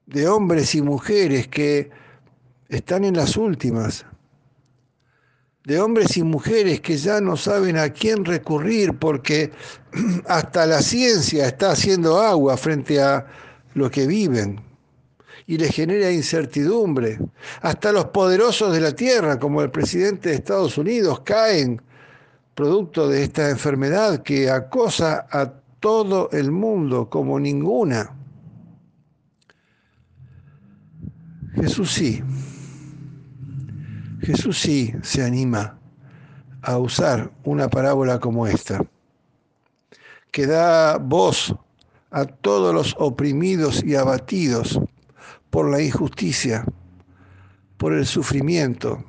[0.06, 1.90] de hombres y mujeres que
[2.68, 4.06] están en las últimas,
[5.66, 9.50] de hombres y mujeres que ya no saben a quién recurrir porque
[10.28, 13.26] hasta la ciencia está haciendo agua frente a
[13.74, 14.60] lo que viven
[15.48, 17.18] y les genera incertidumbre.
[17.62, 21.82] Hasta los poderosos de la tierra, como el presidente de Estados Unidos, caen
[22.54, 28.14] producto de esta enfermedad que acosa a todo el mundo como ninguna.
[31.56, 32.22] Jesús sí
[34.20, 35.78] Jesús sí se anima
[36.62, 38.84] a usar una parábola como esta,
[40.30, 41.54] que da voz
[42.10, 44.80] a todos los oprimidos y abatidos
[45.50, 46.64] por la injusticia,
[47.76, 49.04] por el sufrimiento,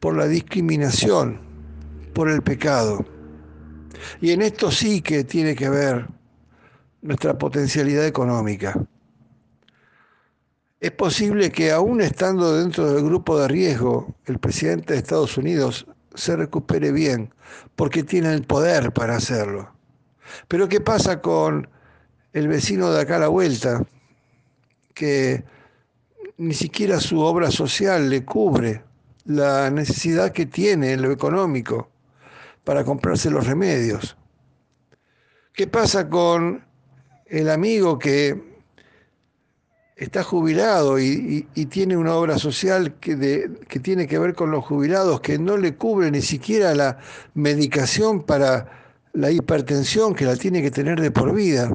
[0.00, 1.40] por la discriminación,
[2.12, 3.04] por el pecado.
[4.20, 6.08] Y en esto sí que tiene que ver
[7.02, 8.78] nuestra potencialidad económica.
[10.80, 15.86] Es posible que aún estando dentro del grupo de riesgo, el presidente de Estados Unidos
[16.14, 17.34] se recupere bien,
[17.76, 19.70] porque tiene el poder para hacerlo.
[20.48, 21.68] Pero ¿qué pasa con
[22.32, 23.86] el vecino de acá a la vuelta,
[24.94, 25.44] que
[26.38, 28.82] ni siquiera su obra social le cubre
[29.26, 31.90] la necesidad que tiene en lo económico
[32.64, 34.16] para comprarse los remedios?
[35.52, 36.64] ¿Qué pasa con
[37.26, 38.49] el amigo que
[40.00, 45.20] está jubilado y, tiene una obra social que, que, tiene que ver con los jubilados
[45.20, 46.98] que no le cubre ni siquiera la
[47.34, 51.70] medicación para la hipertensión que la tiene que tener de por vida.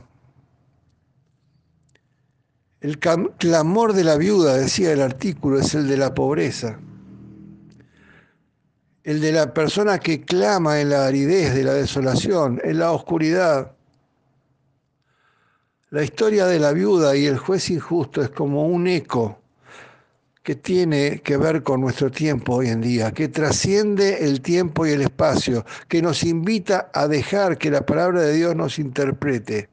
[2.81, 6.79] El clamor de la viuda, decía el artículo, es el de la pobreza.
[9.03, 13.74] El de la persona que clama en la aridez de la desolación, en la oscuridad
[15.95, 19.39] la historia de la viuda y el juez injusto es como un eco
[20.43, 24.89] que tiene que ver con nuestro tiempo hoy en día, que trasciende el tiempo y
[24.89, 29.69] el espacio, que nos invita a dejar que la palabra de Dios nos interprete.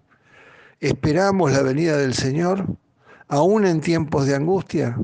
[0.79, 2.66] ¿Esperamos la venida del Señor
[3.27, 4.97] aún en tiempos de angustia?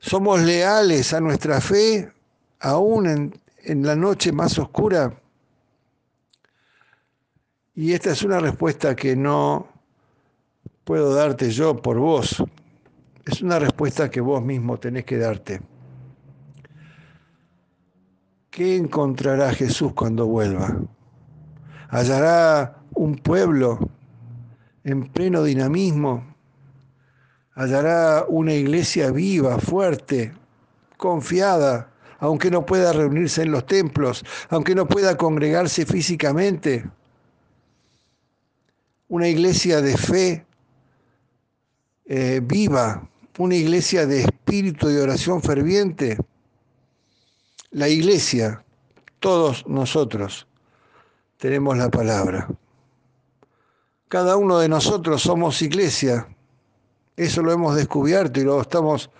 [0.00, 2.12] ¿Somos leales a nuestra fe
[2.60, 5.14] aún en, en la noche más oscura?
[7.74, 9.66] Y esta es una respuesta que no
[10.84, 12.42] puedo darte yo por vos.
[13.24, 15.62] Es una respuesta que vos mismo tenés que darte.
[18.50, 20.76] ¿Qué encontrará Jesús cuando vuelva?
[21.88, 23.78] ¿Hallará un pueblo
[24.84, 26.26] en pleno dinamismo?
[27.54, 30.34] ¿Hallará una iglesia viva, fuerte,
[30.98, 36.84] confiada, aunque no pueda reunirse en los templos, aunque no pueda congregarse físicamente?
[39.12, 40.46] Una iglesia de fe
[42.06, 43.06] eh, viva,
[43.36, 46.16] una iglesia de espíritu de oración ferviente.
[47.72, 48.64] La iglesia,
[49.20, 50.46] todos nosotros,
[51.36, 52.48] tenemos la palabra.
[54.08, 56.26] Cada uno de nosotros somos iglesia.
[57.14, 59.10] Eso lo hemos descubierto y lo estamos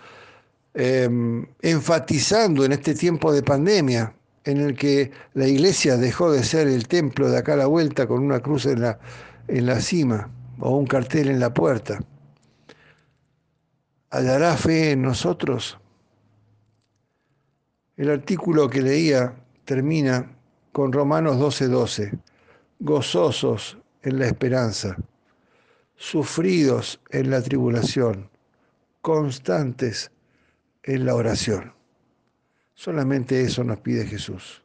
[0.73, 4.15] em, enfatizando en este tiempo de pandemia,
[4.45, 8.07] en el que la iglesia dejó de ser el templo de acá a la vuelta
[8.07, 8.97] con una cruz en la,
[9.47, 10.29] en la cima
[10.59, 11.99] o un cartel en la puerta.
[14.09, 15.77] ¿Hallará fe en nosotros?
[17.97, 19.35] El artículo que leía
[19.65, 20.35] termina
[20.71, 22.17] con Romanos 12:12,
[22.79, 24.97] gozosos en la esperanza,
[25.95, 28.29] sufridos en la tribulación,
[29.01, 30.11] constantes
[30.83, 31.73] en la oración.
[32.73, 34.63] Solamente eso nos pide Jesús.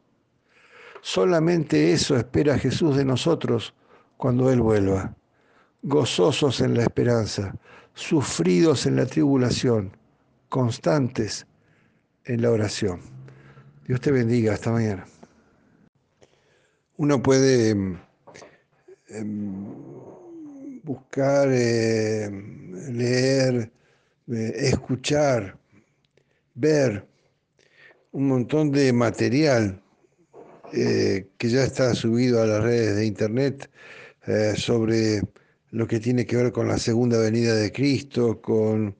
[1.01, 3.73] Solamente eso espera Jesús de nosotros
[4.19, 5.15] cuando Él vuelva.
[5.81, 7.55] Gozosos en la esperanza,
[7.93, 9.95] sufridos en la tribulación,
[10.49, 11.47] constantes
[12.25, 12.99] en la oración.
[13.87, 14.53] Dios te bendiga.
[14.53, 15.05] Hasta mañana.
[16.97, 17.97] Uno puede em,
[19.07, 23.71] em, buscar, em, leer,
[24.27, 25.57] eh, escuchar,
[26.55, 27.07] ver
[28.11, 29.81] un montón de material
[30.73, 33.69] eh, que ya está subido a las redes de internet
[34.27, 35.21] eh, sobre
[35.71, 38.95] lo que tiene que ver con la segunda venida de Cristo, con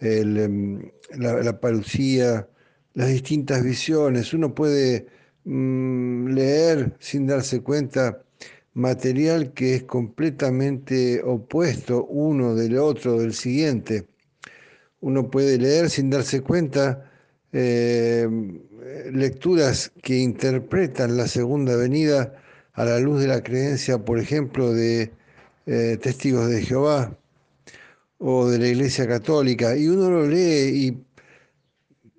[0.00, 2.48] la, la parucía,
[2.94, 4.32] las distintas visiones.
[4.34, 5.06] Uno puede
[5.44, 8.22] mm, leer sin darse cuenta
[8.74, 14.06] material que es completamente opuesto uno del otro, del siguiente.
[15.00, 17.10] Uno puede leer sin darse cuenta
[17.52, 18.28] eh,
[19.12, 22.34] lecturas que interpretan la segunda venida
[22.72, 25.12] a la luz de la creencia, por ejemplo, de
[25.66, 27.16] eh, testigos de Jehová
[28.18, 31.04] o de la Iglesia Católica, y uno lo lee y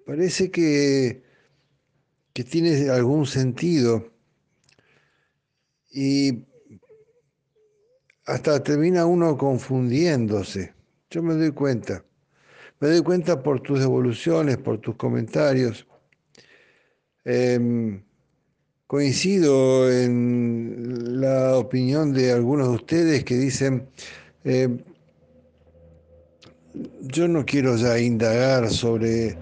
[0.05, 1.23] parece que,
[2.33, 4.11] que tiene algún sentido
[5.91, 6.45] y
[8.25, 10.73] hasta termina uno confundiéndose.
[11.09, 12.05] Yo me doy cuenta.
[12.79, 15.85] Me doy cuenta por tus devoluciones, por tus comentarios.
[17.25, 18.03] Em,
[18.91, 23.87] coincido en la opinión de algunos de ustedes que dicen,
[24.43, 24.79] em,
[26.99, 29.37] yo no quiero ya indagar sobre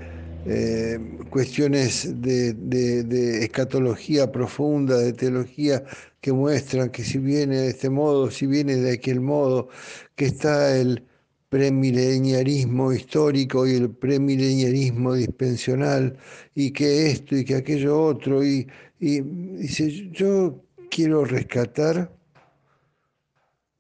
[0.46, 1.00] eh,
[1.32, 5.84] cuestiones de, escatología profunda, de teología,
[6.22, 9.70] que muestran que si viene de este modo, si viene de aquel modo,
[10.16, 11.04] que está el
[11.50, 16.16] premileniarismo histórico y el premileniarismo dispensional,
[16.54, 18.68] y que esto y que aquello otro, y,
[19.00, 22.14] y dice, yo quiero rescatar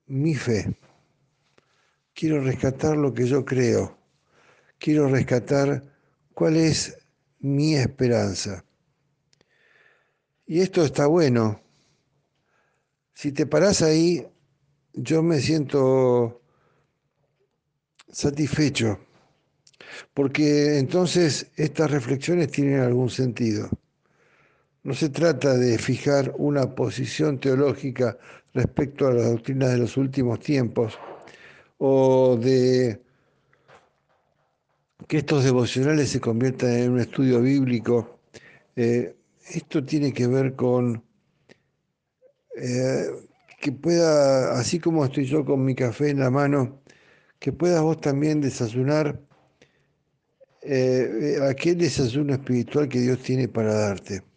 [0.08, 0.78] mi fe,
[2.14, 3.98] quiero rescatar lo que yo creo,
[4.78, 5.84] quiero rescatar
[6.34, 6.98] cuál es
[7.40, 8.64] mi esperanza.
[10.46, 11.62] Y esto está bueno.
[13.14, 14.26] Si te paras ahí,
[14.94, 16.42] yo me siento
[18.08, 19.00] satisfecho,
[20.14, 23.70] porque entonces estas reflexiones tienen algún sentido.
[24.84, 28.18] No se trata de fijar una posición teológica
[28.54, 30.98] respecto a las doctrinas de los últimos tiempos
[31.78, 33.02] o de
[35.08, 38.20] que estos devocionales se conviertan en un estudio bíblico.
[38.76, 39.16] Eh,
[39.50, 41.04] esto tiene que ver con
[42.56, 43.06] eh,
[43.60, 46.82] que pueda, así como estoy yo con mi café en la mano,
[47.40, 49.20] que puedas vos también desayunar
[50.62, 54.29] eh, aquel desayuno espiritual que Dios tiene para darte.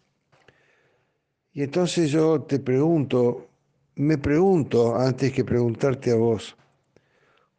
[1.53, 3.47] Y entonces yo te pregunto,
[3.95, 6.57] me pregunto antes que preguntarte a vos,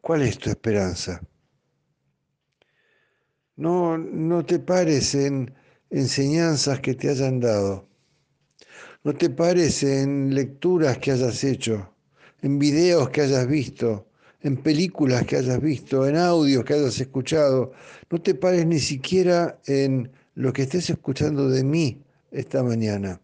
[0.01, 1.21] ¿cuál es tu esperanza?
[3.55, 5.53] No, no te pares en
[5.89, 7.87] enseñanzas que te hayan dado.
[9.05, 11.93] No te pares en lecturas que hayas hecho,
[12.41, 14.07] en videos que hayas visto,
[14.41, 17.71] en películas que hayas visto, en audios que hayas escuchado.
[18.09, 23.21] No te pares ni siquiera en lo que estés escuchando de mí esta mañana.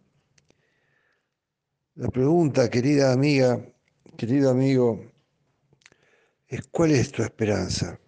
[1.95, 3.61] La pregunta, querida amiga,
[4.15, 5.11] querido amigo,
[6.47, 7.99] es ¿cuál es tu esperanza?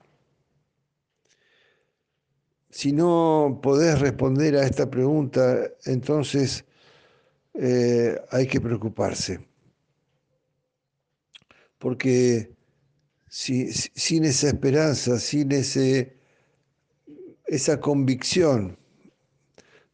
[2.69, 6.63] Si no podés responder a esta pregunta, entonces
[7.55, 9.45] eh, hay que preocuparse.
[11.77, 12.55] Porque
[13.27, 16.19] sin esa esperanza, sin ese,
[17.47, 18.79] esa convicción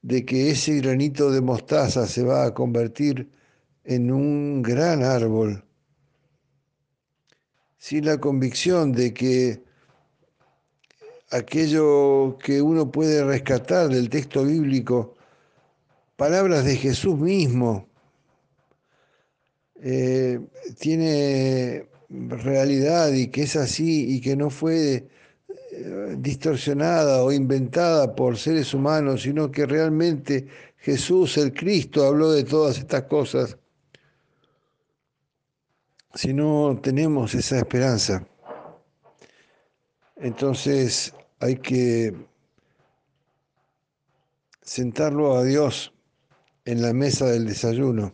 [0.04, 3.39] de que ese granito de mostaza se va a convertir
[3.90, 5.64] en un gran árbol,
[7.80, 9.64] sin la convicción de que
[11.32, 15.16] aquello que uno puede rescatar del texto bíblico,
[16.16, 17.88] palabras de Jesús mismo,
[19.82, 20.40] eh,
[20.78, 25.08] tiene realidad y que es así y que no fue
[25.72, 30.46] eh, distorsionada o inventada por seres humanos, sino que realmente
[30.78, 33.58] Jesús, el Cristo, habló de todas estas cosas.
[36.14, 38.28] Si no tenemos esa esperanza,
[40.16, 42.16] entonces hay que
[44.62, 45.94] sentarlo a Dios
[46.66, 48.14] en la mesa del desayuno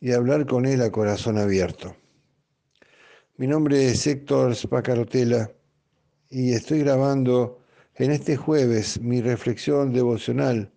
[0.00, 1.96] y hablar con Él a corazón abierto.
[3.36, 5.50] Mi nombre es Héctor Spacarotela
[6.30, 7.62] y estoy grabando
[7.96, 10.72] en este jueves mi reflexión devocional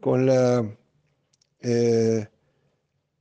[0.00, 0.64] con la
[1.60, 2.28] eh,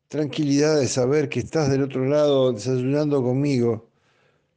[0.08, 3.90] tranquilidad de saber que estás del otro lado desayunando conmigo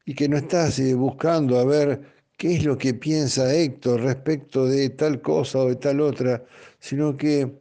[0.05, 2.03] y que no estás eh, buscando a ver
[2.37, 6.45] qué es lo que piensa Héctor respecto de tal cosa o de tal otra,
[6.79, 7.61] sino que,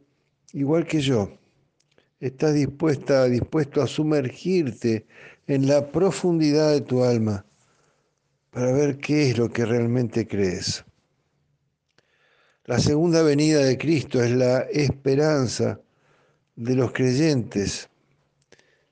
[0.52, 1.36] igual que yo,
[2.20, 5.06] estás dispuesta, dispuesto a sumergirte
[5.46, 7.44] en la profundidad de tu alma
[8.50, 10.84] para ver qué es lo que realmente crees.
[12.64, 15.80] La segunda venida de Cristo es la esperanza
[16.56, 17.88] de los creyentes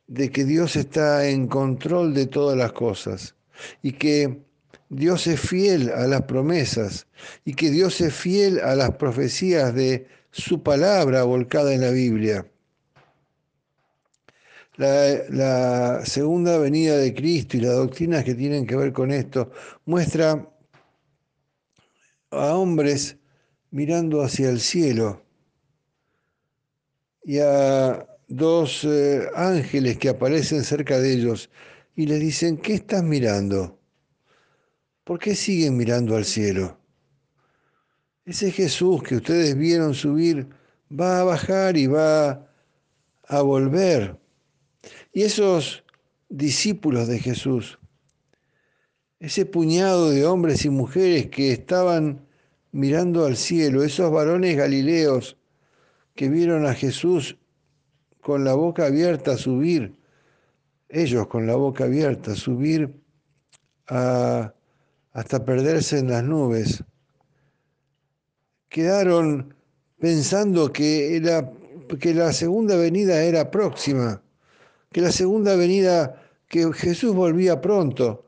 [0.07, 3.35] de que Dios está en control de todas las cosas
[3.83, 4.43] y que
[4.89, 7.07] Dios es fiel a las promesas
[7.45, 12.47] y que Dios es fiel a las profecías de su palabra volcada en la Biblia.
[14.77, 19.51] La, segunda venida de Cristo y las doctrinas que tienen que ver con esto
[19.85, 20.49] muestra
[22.31, 23.17] a hombres
[23.71, 25.28] mirando hacia el cielo
[27.25, 31.51] y a dos eh, ángeles que aparecen cerca de ellos
[31.97, 33.79] y les dicen, ¿qué estás mirando?
[35.05, 36.79] ¿Por qué siguen mirando al cielo?
[38.27, 40.49] Ese Jesús que ustedes vieron subir
[40.93, 42.47] va a bajar y va
[43.27, 44.19] a volver.
[45.15, 45.83] Y esos
[46.29, 47.79] discípulos de Jesús,
[49.19, 52.29] ese puñado de hombres y mujeres que estaban
[52.71, 55.38] mirando al cielo, esos varones galileos
[56.19, 57.39] que vieron a Jesús
[58.21, 59.95] con la boca abierta subir,
[60.89, 62.93] ellos con la boca abierta subir
[63.87, 66.83] hasta perderse en las nubes,
[68.69, 69.55] quedaron
[70.01, 71.23] pensando que,
[72.01, 74.21] que la segunda venida era próxima
[74.91, 78.25] que la segunda venida, que Jesús volvía pronto.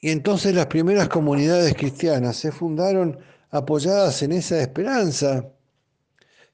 [0.00, 3.18] Y entonces las primeras comunidades cristianas se fundaron
[3.50, 5.52] apoyadas en esa esperanza.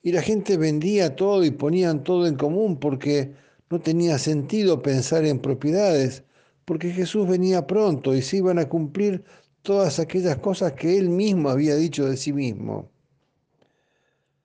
[0.06, 3.32] Y la gente vendía todo y ponían todo en común porque
[3.68, 6.22] no tenía sentido pensar en propiedades,
[6.64, 9.24] porque Jesús venía pronto y se iban a cumplir
[9.62, 12.88] todas aquellas cosas que él mismo había dicho de sí mismo.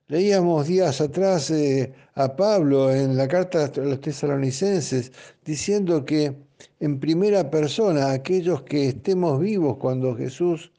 [0.08, 5.12] Leíamos días atrás eh, a Pablo en la carta a los tesalonicenses
[5.46, 6.36] diciendo que
[6.80, 10.72] en primera persona aquellos que estemos vivos cuando Jesús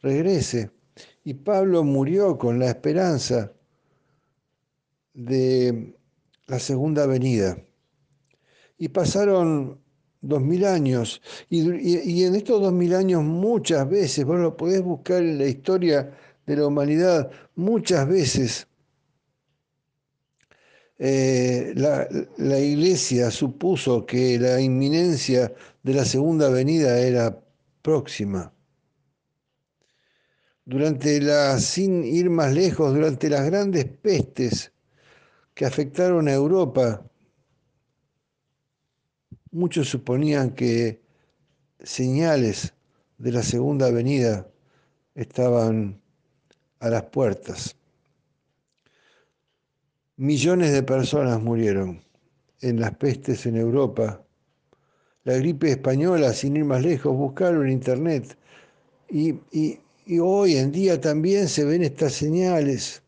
[0.00, 0.70] regrese.
[1.22, 3.52] Y Pablo murió con la esperanza
[5.14, 5.94] de
[6.46, 7.58] la segunda venida.
[8.78, 9.82] Y pasaron
[10.22, 11.20] dos mil años.
[11.50, 16.16] Y, en estos dos mil años muchas veces, vos lo podés buscar en la historia
[16.46, 18.66] de la humanidad, muchas veces
[20.98, 22.08] eh, la,
[22.38, 25.52] la, iglesia supuso que la inminencia
[25.82, 27.40] de la segunda venida era
[27.82, 28.52] próxima.
[30.64, 34.71] Durante la, sin ir más lejos, durante las grandes pestes
[35.54, 37.02] que afectaron a Europa,
[39.50, 41.00] muchos suponían que
[41.80, 42.74] señales
[43.18, 44.48] de la segunda venida
[45.14, 46.00] estaban
[46.80, 47.76] a las puertas.
[50.16, 52.02] Millones de personas murieron
[52.60, 54.24] en las pestes en Europa.
[55.24, 58.36] La gripe española, sin ir más lejos, buscaron internet.
[59.08, 59.38] Y,
[60.20, 63.01] hoy en día también se ven estas señales.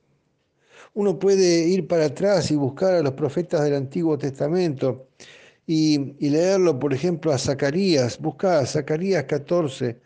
[0.95, 5.09] Uno puede ir para atrás y buscar a los profetas del Antiguo Testamento
[5.67, 8.19] y, leerlo, por ejemplo, a Zacarías.
[8.21, 10.01] Busca a Zacarías 14,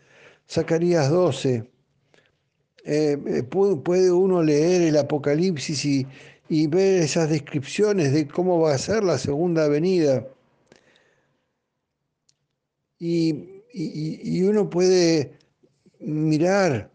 [0.49, 1.69] Zacarías 12.
[2.85, 8.77] Eh, eh, puede uno leer el Apocalipsis y, ver esas descripciones de cómo va a
[8.77, 10.25] ser la segunda venida.
[12.97, 15.37] Y, uno puede
[15.99, 16.89] mirar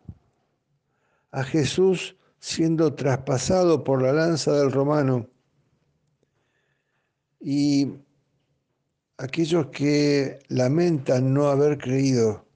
[1.30, 5.26] a Jesús siendo traspasado por la lanza del romano.
[7.40, 7.90] Y
[9.16, 12.46] aquellos que lamentan no haber creído,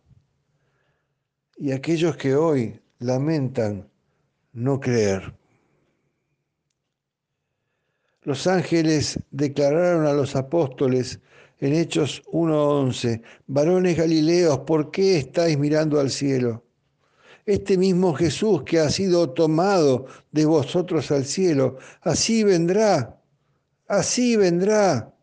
[1.57, 3.89] y aquellos que hoy lamentan
[4.53, 5.35] no creer.
[8.25, 11.19] Los ángeles declararon a los apóstoles
[11.61, 16.68] en Hechos 1.11, varones Galileos, ¿por qué estáis mirando al cielo?
[17.49, 23.19] Este mismo Jesús que ha sido tomado de vosotros al cielo, así vendrá,
[23.87, 25.15] así vendrá.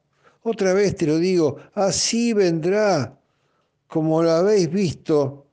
[0.42, 3.16] Otra vez te lo digo, así vendrá,
[3.86, 5.46] como lo habéis visto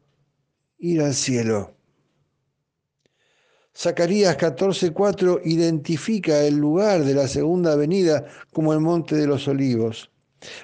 [0.79, 1.77] ir al cielo.
[3.77, 10.12] Zacarías 14:4 identifica el lugar de la segunda venida como el Monte de los Olivos.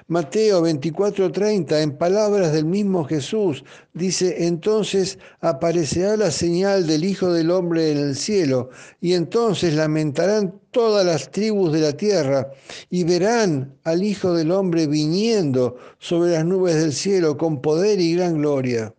[0.07, 3.65] Mateo 24:30, en palabras del mismo Jesús,
[3.95, 8.71] dice, entonces aparecerá la señal del Hijo del Hombre en el cielo,
[9.01, 12.51] y entonces lamentarán todas las tribus de la tierra,
[12.91, 18.15] y verán al Hijo del Hombre viniendo sobre las nubes del cielo con poder y
[18.15, 18.95] gran gloria.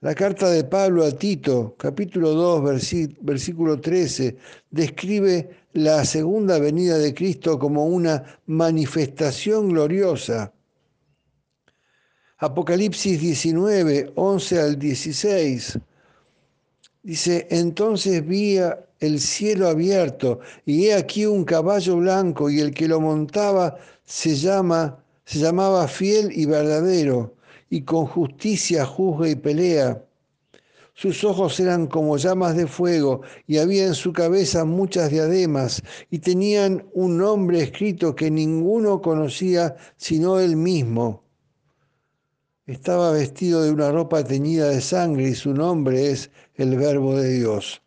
[0.00, 4.36] La carta de Pablo a Tito, capítulo 2, versículo 13,
[4.70, 10.52] describe la segunda venida de Cristo como una manifestación gloriosa.
[12.38, 15.78] Apocalipsis 19, 11 al 16.
[17.02, 18.58] Dice, entonces vi
[19.00, 24.34] el cielo abierto y he aquí un caballo blanco y el que lo montaba se
[24.34, 27.34] llama se llamaba fiel y verdadero
[27.70, 30.04] y con justicia juzga y pelea.
[30.94, 36.20] Sus ojos eran como llamas de fuego y había en su cabeza muchas diademas y
[36.20, 41.22] tenían un nombre escrito que ninguno conocía sino él mismo.
[42.66, 47.28] Estaba vestido de una ropa teñida de sangre y su nombre es el Verbo de
[47.34, 47.83] Dios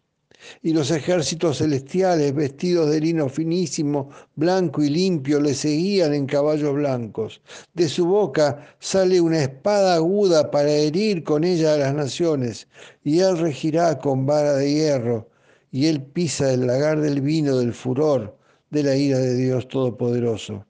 [0.62, 6.74] y los ejércitos celestiales, vestidos de lino finísimo, blanco y limpio, le seguían en caballos
[6.74, 7.42] blancos.
[7.74, 12.68] De su boca sale una espada aguda para herir con ella a las naciones,
[13.04, 15.30] y él regirá con vara de hierro,
[15.72, 18.38] y él pisa el lagar del vino del furor
[18.70, 20.66] de la ira de Dios Todopoderoso.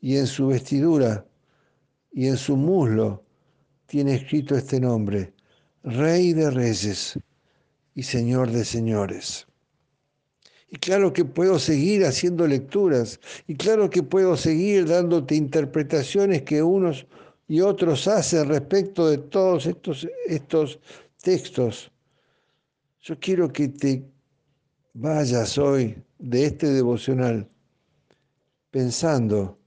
[0.00, 1.24] Y en su vestidura
[2.12, 3.22] y en su muslo
[3.86, 5.32] tiene escrito este nombre,
[5.84, 7.18] Rey de Reyes
[7.94, 9.46] y Señor de señores.
[10.68, 16.62] Y claro que puedo seguir haciendo lecturas, y claro que puedo seguir dándote interpretaciones que
[16.62, 17.06] unos
[17.46, 20.80] y otros hacen respecto de todos estos, estos
[21.22, 21.92] textos.
[23.02, 24.02] Yo quiero que te
[24.94, 27.48] vayas hoy de este devocional
[28.70, 29.58] pensando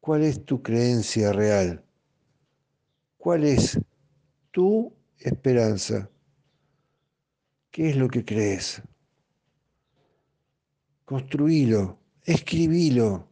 [0.00, 1.84] cuál es tu creencia real,
[3.16, 3.78] cuál es
[4.50, 6.10] tu esperanza.
[7.70, 8.82] ¿Qué es lo que crees?
[11.04, 13.28] Construílo, escribilo.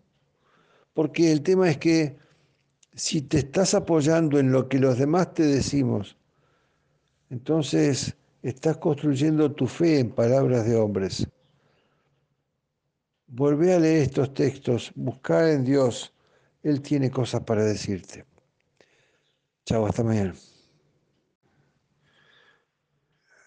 [0.94, 2.18] Porque el tema es que
[2.94, 6.16] si te estás apoyando en lo que los demás te decimos,
[7.30, 11.26] entonces estás construyendo tu fe en palabras de hombres.
[13.26, 16.14] Volvé a leer estos textos, buscar en Dios,
[16.62, 18.24] Él tiene cosas para decirte.
[19.64, 20.34] Chao, hasta mañana.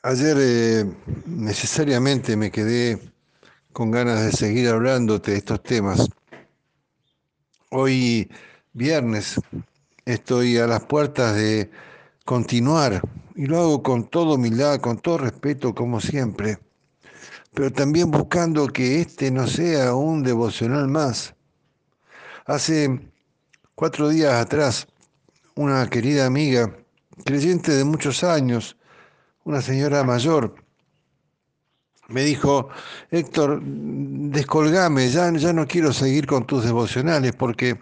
[0.04, 0.86] Ayer eh,
[1.28, 3.00] necesariamente me quedé
[3.72, 6.10] con ganas de seguir hablándote de estos temas.
[7.70, 8.28] Hoy,
[8.74, 9.40] viernes,
[10.04, 11.70] estoy a las puertas de
[12.26, 13.00] continuar
[13.36, 16.58] y lo hago con toda humildad, con todo respeto, como siempre,
[17.54, 21.36] pero también buscando que este no sea un devocional más.
[22.48, 23.12] Hace
[23.76, 24.88] cuatro días atrás,
[25.54, 26.76] una querida amiga,
[27.24, 28.78] creyente de muchos años,
[29.44, 30.56] una señora mayor,
[32.12, 32.70] me dijo,
[33.10, 37.80] Héctor, descolgame, ya, ya no quiero seguir con tus devocionales porque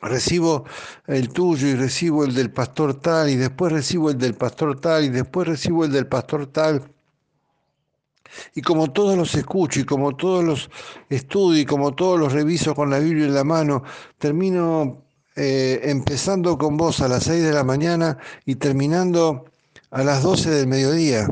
[0.00, 0.64] recibo
[1.06, 5.04] el tuyo y recibo el del pastor tal y después recibo el del pastor tal
[5.04, 6.92] y después recibo el del pastor tal.
[8.54, 10.70] Y como todos los escucho y como todos los
[11.08, 13.82] estudio y como todos los reviso con la Biblia en la mano,
[14.18, 15.02] termino
[15.34, 19.46] eh, empezando con vos a las 6 de la mañana y terminando
[19.90, 21.28] a las 12 del mediodía.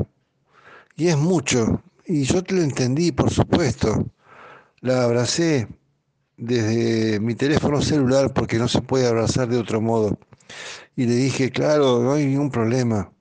[0.95, 1.81] Y es mucho.
[2.05, 4.05] Y yo te lo entendí, por supuesto.
[4.81, 5.67] La abracé
[6.37, 10.17] desde mi teléfono celular porque no se puede abrazar de otro modo.
[10.95, 13.11] Y le dije, claro, no hay ningún problema.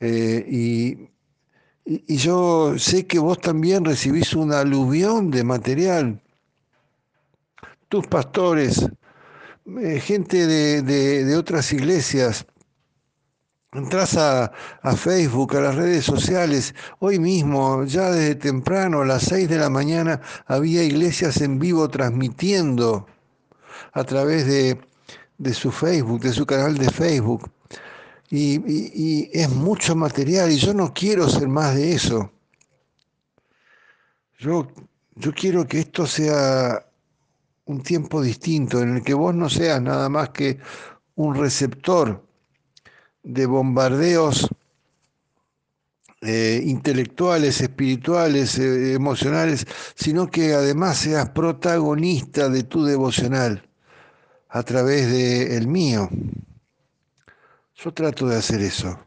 [0.00, 1.08] Eh, y,
[1.84, 6.22] y, yo sé que vos también recibís una aluvión de material.
[7.88, 8.88] Tus pastores,
[9.80, 12.46] eh, gente de, de otras iglesias,
[13.76, 14.50] Entras a,
[14.96, 19.68] Facebook, a las redes sociales, hoy mismo, ya desde temprano, a las 6 de la
[19.68, 23.06] mañana, había iglesias en vivo transmitiendo
[23.92, 24.80] a través de,
[25.36, 27.50] de su Facebook, de su canal de Facebook.
[28.30, 32.32] Y, y, es mucho material y yo no quiero ser más de eso.
[34.38, 34.68] Yo,
[35.16, 36.86] yo quiero que esto sea
[37.66, 40.58] un tiempo distinto en el que vos no seas nada más que
[41.14, 42.25] un receptor
[43.26, 44.48] de bombardeos
[46.22, 49.66] eh, intelectuales, espirituales, eh, emocionales,
[49.96, 53.68] sino que además seas protagonista de tu devocional
[54.48, 56.08] a través de el mío.
[57.74, 58.98] Yo trato de hacer eso.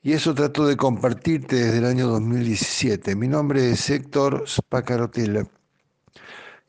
[0.00, 3.16] Y eso trato de compartirte desde el año 2017.
[3.16, 5.46] Mi nombre es Héctor Spacarotela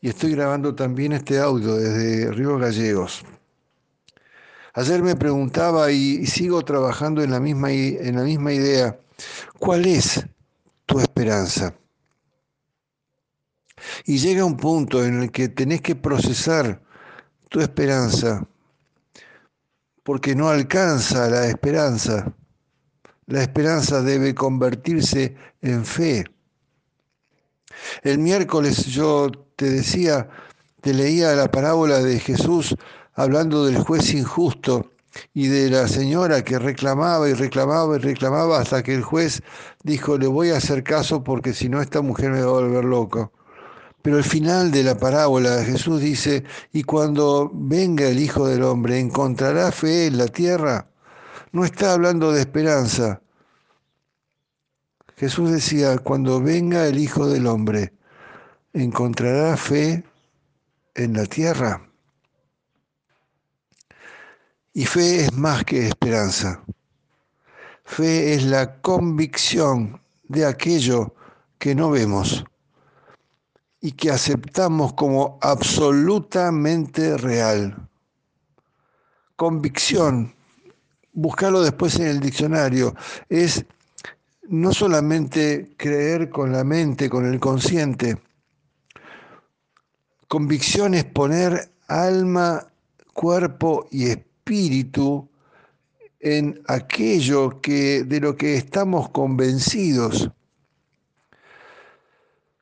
[0.01, 3.23] y estoy grabando también este audio desde Río Gallegos.
[4.77, 8.95] Ayer me preguntaba y sigo trabajando en la misma, en la misma idea,
[9.57, 10.23] ¿cuál es
[10.85, 11.73] tu esperanza?
[14.05, 16.79] Y llega un punto en el que tenés que procesar
[17.49, 18.47] tu esperanza,
[20.03, 22.31] porque no alcanza la esperanza.
[23.25, 26.23] La esperanza debe convertirse en fe.
[28.03, 30.29] El miércoles yo te decía,
[30.81, 32.75] te leía la parábola de Jesús
[33.17, 34.91] hablando del juez injusto
[35.33, 39.41] y de la señora que reclamaba y reclamaba y reclamaba hasta que el juez
[39.83, 42.85] dijo, le voy a hacer caso porque si no esta mujer me va a volver
[42.85, 43.33] loco.
[44.03, 48.99] Pero al final de la parábola Jesús dice, y cuando venga el Hijo del Hombre,
[48.99, 50.87] ¿encontrará fe en la tierra?
[51.51, 53.19] No está hablando de esperanza.
[55.15, 57.93] Jesús decía, cuando venga el Hijo del Hombre,
[58.73, 60.03] ¿encontrará fe
[60.93, 61.87] en la tierra?
[64.77, 66.63] Y fe es más que esperanza.
[67.83, 71.15] Fe es la convicción de aquello
[71.57, 72.45] que no vemos
[73.81, 77.89] y que aceptamos como absolutamente real.
[79.35, 80.35] Convicción,
[81.11, 82.93] buscarlo después en el diccionario,
[83.29, 83.65] es
[84.47, 88.21] no solamente creer con la mente, con el consciente.
[90.27, 92.67] Convicción es poner alma,
[93.15, 95.27] cuerpo y espíritu espíritu
[96.21, 100.29] en aquello que, de lo que estamos convencidos.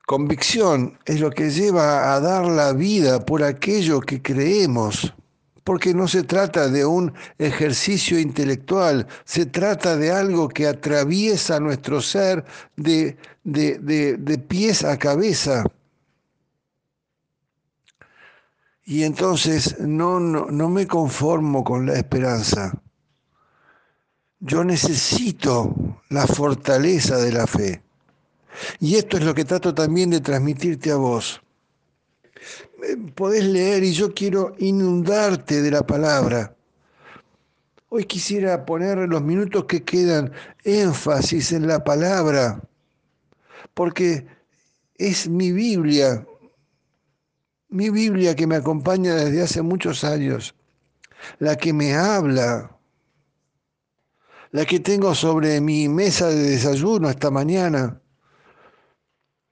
[0.07, 5.13] Convicción es lo que lleva a dar la vida por aquello que creemos,
[5.63, 12.01] porque no se trata de un ejercicio intelectual, se trata de algo que atraviesa nuestro
[12.01, 13.77] ser de, de,
[14.17, 15.63] de pies a cabeza.
[18.85, 22.71] Y entonces no, no, me conformo con la esperanza.
[24.39, 25.73] Yo necesito
[26.09, 27.81] la fortaleza de la fe.
[28.79, 31.41] Y esto es lo que trato también de transmitirte a vos.
[32.83, 36.55] Eh, podés leer y yo quiero inundarte de la palabra.
[37.89, 40.31] Hoy quisiera poner los minutos que quedan
[40.63, 42.61] énfasis en la palabra,
[43.73, 44.27] porque
[44.97, 46.25] es mi Biblia,
[47.69, 50.55] mi Biblia que me acompaña desde hace muchos años,
[51.39, 52.77] la que me habla,
[54.51, 58.01] la que tengo sobre mi mesa de desayuno esta mañana.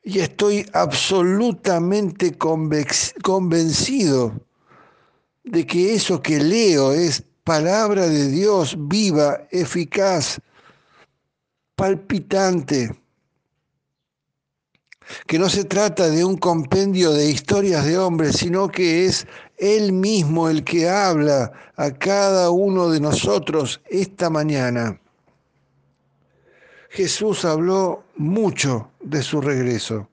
[0.04, 4.46] Y estoy absolutamente convencido
[5.44, 10.40] de que eso que leo es palabra de Dios viva, eficaz,
[11.76, 13.03] palpitante
[15.28, 19.92] que no se trata de un compendio de historias de hombres, sino que es Él
[19.92, 25.00] mismo el que habla a cada uno de nosotros esta mañana.
[26.90, 30.08] Jesús habló mucho de su regreso.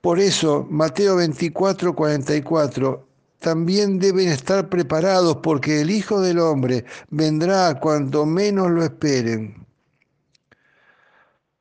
[0.00, 3.06] Por eso, Mateo 24, 44,
[3.40, 9.65] también deben estar preparados porque el Hijo del Hombre vendrá cuanto menos lo esperen.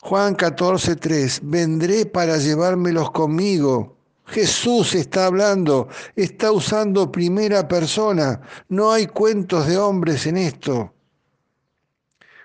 [0.08, 3.98] Juan 14, 3, vendré para llevármelos conmigo.
[4.28, 8.40] Jesús está hablando, está usando primera persona.
[8.70, 10.94] No hay cuentos de hombres en esto.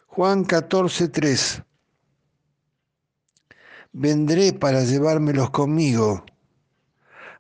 [0.07, 1.63] Juan 14, 3.
[3.93, 6.25] Vendré para llevármelos conmigo.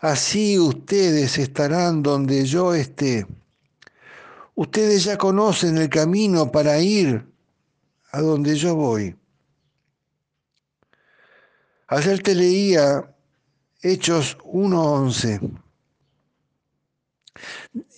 [0.00, 3.26] Así ustedes estarán donde yo esté.
[4.54, 7.26] Ustedes ya conocen el camino para ir
[8.12, 9.16] a donde yo voy.
[11.92, 13.12] Ayer te leía
[13.82, 15.40] Hechos 1.11.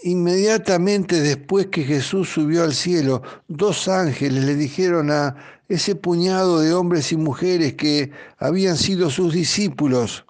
[0.04, 5.36] Inmediatamente después que Jesús subió al cielo, dos ángeles le dijeron a
[5.68, 10.24] ese puñado de hombres y mujeres que habían sido sus discípulos,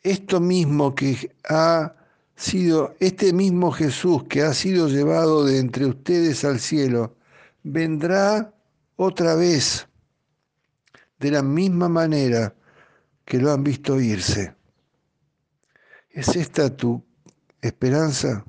[0.00, 1.96] esto mismo que ha
[2.36, 7.16] sido este mismo Jesús que ha sido llevado de entre ustedes al cielo,
[7.64, 8.54] vendrá
[8.94, 9.88] otra vez
[11.18, 12.54] de la misma manera
[13.24, 14.54] que lo han visto irse.
[16.10, 17.02] ¿Es esta tu
[17.60, 18.44] esperanza?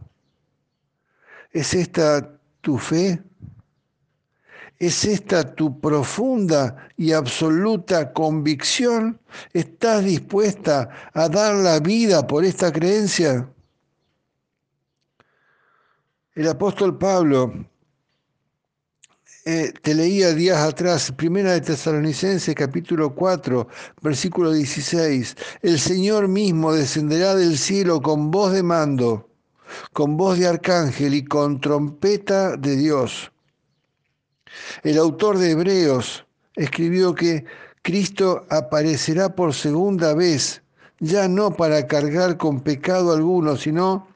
[1.52, 3.24] ¿Es esta tu fe?
[4.78, 9.20] ¿Es esta tu profunda y absoluta convicción?
[9.54, 13.50] ¿Estás dispuesta a dar la vida por esta creencia?
[16.34, 17.54] El apóstol Pablo,
[19.48, 23.68] eh, te leía días atrás, Primera de Tesalonicenses capítulo 4,
[24.02, 29.30] versículo 16, el Señor mismo descenderá del cielo con voz de mando,
[29.94, 33.32] con voz de arcángel y con trompeta de Dios.
[34.82, 36.26] El autor de Hebreos
[36.56, 37.46] escribió que
[37.84, 40.64] Cristo aparecerá por segunda vez,
[41.00, 44.08] ya no para cargar con pecado alguno, sino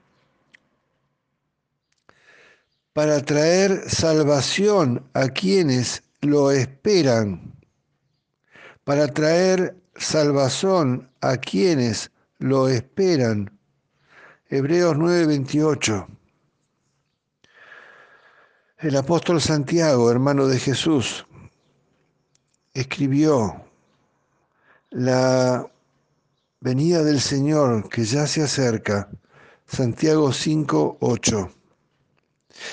[2.93, 7.53] para traer salvación a quienes lo esperan,
[8.83, 13.51] para traer salvación a quienes lo esperan.
[14.49, 16.07] Hebreos 9:28.
[18.79, 21.25] El apóstol Santiago, hermano de Jesús,
[22.73, 23.65] escribió,
[24.91, 25.69] la
[26.61, 29.09] venida del Señor que ya se acerca,
[29.67, 31.58] Santiago 5, 8.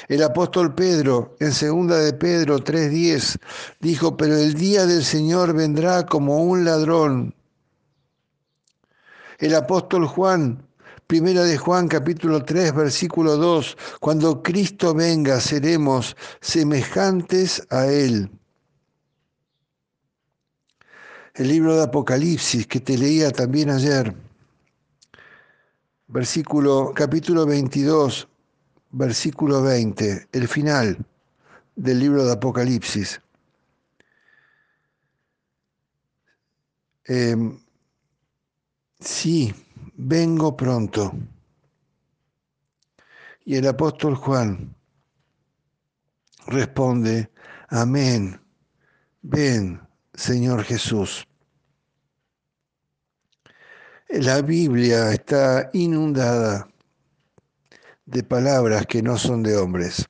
[0.09, 3.39] El apóstol Pedro, en segunda de Pedro 3:10,
[3.81, 7.35] dijo, pero el día del Señor vendrá como un ladrón.
[9.39, 10.67] El apóstol Juan,
[11.07, 18.29] Primera de Juan capítulo 3 versículo 2, cuando Cristo venga seremos semejantes a Él.
[21.35, 24.17] El libro de Apocalipsis que te leía también ayer,
[26.09, 28.27] versículo capítulo 22,
[28.97, 30.97] versículo 20, el final
[31.75, 33.21] del libro de Apocalipsis.
[37.05, 37.61] Em,
[38.99, 39.55] sí,
[39.97, 41.13] vengo pronto.
[43.45, 44.75] Y el apóstol Juan
[46.47, 47.31] responde,
[47.69, 48.41] amén,
[49.21, 49.81] ven,
[50.15, 51.29] Señor Jesús.
[54.09, 56.67] La Biblia está inundada
[58.07, 60.07] de palabras que no son de hombres.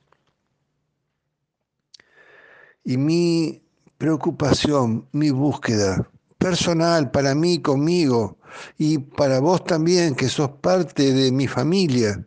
[2.85, 3.63] Y mi
[3.99, 8.39] preocupación, mi búsqueda personal para mí, conmigo,
[8.79, 12.27] y para vos también, que sos parte de mi familia,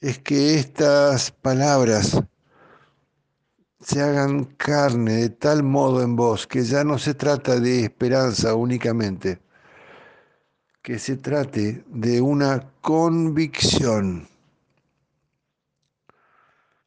[0.00, 2.20] es que estas palabras
[3.80, 8.54] se hagan carne de tal modo en vos que ya no se trata de esperanza
[8.54, 9.40] únicamente,
[10.82, 14.28] que se trate de una convicción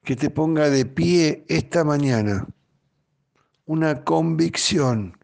[0.04, 2.48] que te ponga de pie esta mañana,
[3.66, 5.18] una convicción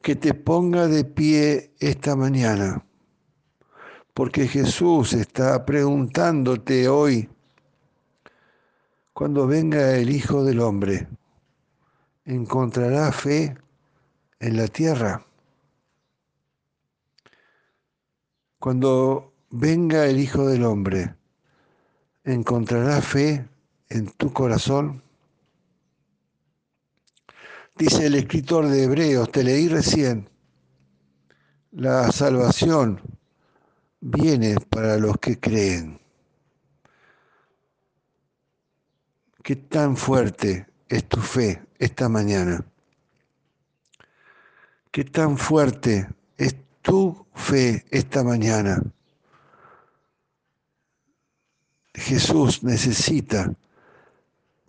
[0.00, 2.84] que te ponga de pie esta mañana,
[4.14, 7.28] porque Jesús está preguntándote hoy,
[9.12, 11.06] cuando venga el Hijo del Hombre,
[12.24, 13.54] ¿encontrará fe
[14.40, 15.26] en la tierra?
[18.62, 21.16] Cuando venga el Hijo del Hombre,
[22.22, 23.44] ¿encontrará fe
[23.88, 25.02] en tu corazón?
[27.76, 30.30] Dice el escritor de Hebreos, te leí recién,
[31.72, 33.00] la salvación
[34.00, 36.00] viene para los que creen.
[39.42, 42.64] ¿Qué tan fuerte es tu fe esta mañana?
[44.92, 46.06] ¿Qué tan fuerte
[46.82, 48.82] tu fe esta mañana?
[51.94, 53.54] Jesús necesita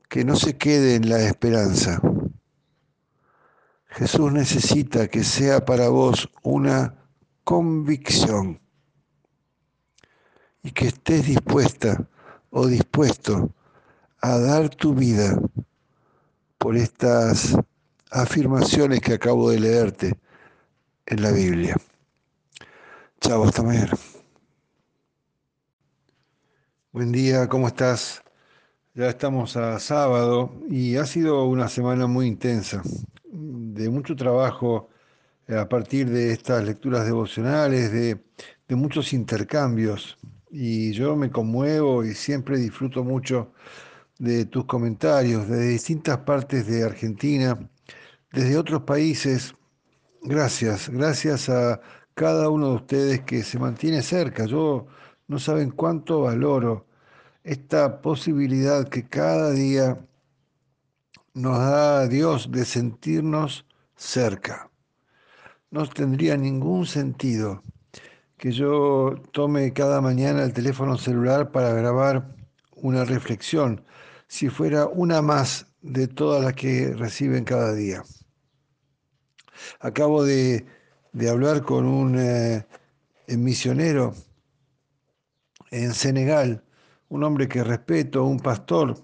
[0.09, 1.99] que no se quede en la esperanza
[3.95, 6.95] Jesús necesita que sea para vos una
[7.43, 8.59] convicción
[10.63, 12.07] y que estés dispuesta
[12.49, 13.53] o dispuesto
[14.19, 15.39] a dar tu vida
[16.57, 17.55] por estas
[18.09, 20.19] afirmaciones que acabo de leerte
[21.05, 21.75] en la Biblia.
[23.23, 23.93] Chao, hasta mañana.
[26.91, 28.21] Buen día, ¿cómo estás?
[28.95, 32.83] Ya estamos a sábado y ha sido una semana muy intensa
[33.23, 34.89] de mucho trabajo
[35.47, 38.19] a partir de estas lecturas devocionales, de,
[38.75, 40.17] muchos intercambios.
[40.51, 43.53] Y yo me conmuevo y siempre disfruto mucho
[44.19, 47.57] de tus comentarios desde distintas partes de Argentina,
[48.33, 49.55] desde otros países.
[50.23, 51.79] Gracias, gracias a
[52.13, 54.45] cada uno de ustedes que se mantiene cerca.
[54.45, 54.87] Yo
[55.27, 56.87] no saben cuánto valoro
[57.43, 60.05] esta posibilidad que cada día
[61.33, 64.69] nos da Dios de sentirnos cerca.
[65.71, 67.63] No tendría ningún sentido
[68.37, 72.35] que yo tome cada mañana el teléfono celular para grabar
[72.75, 73.83] una reflexión,
[74.27, 78.03] si fuera una más de todas las que reciben cada día.
[79.79, 80.65] Acabo de,
[81.29, 82.65] hablar con un eh,
[83.27, 84.13] misionero
[85.71, 86.63] en Senegal,
[87.09, 88.95] un hombre que respeto, un pastor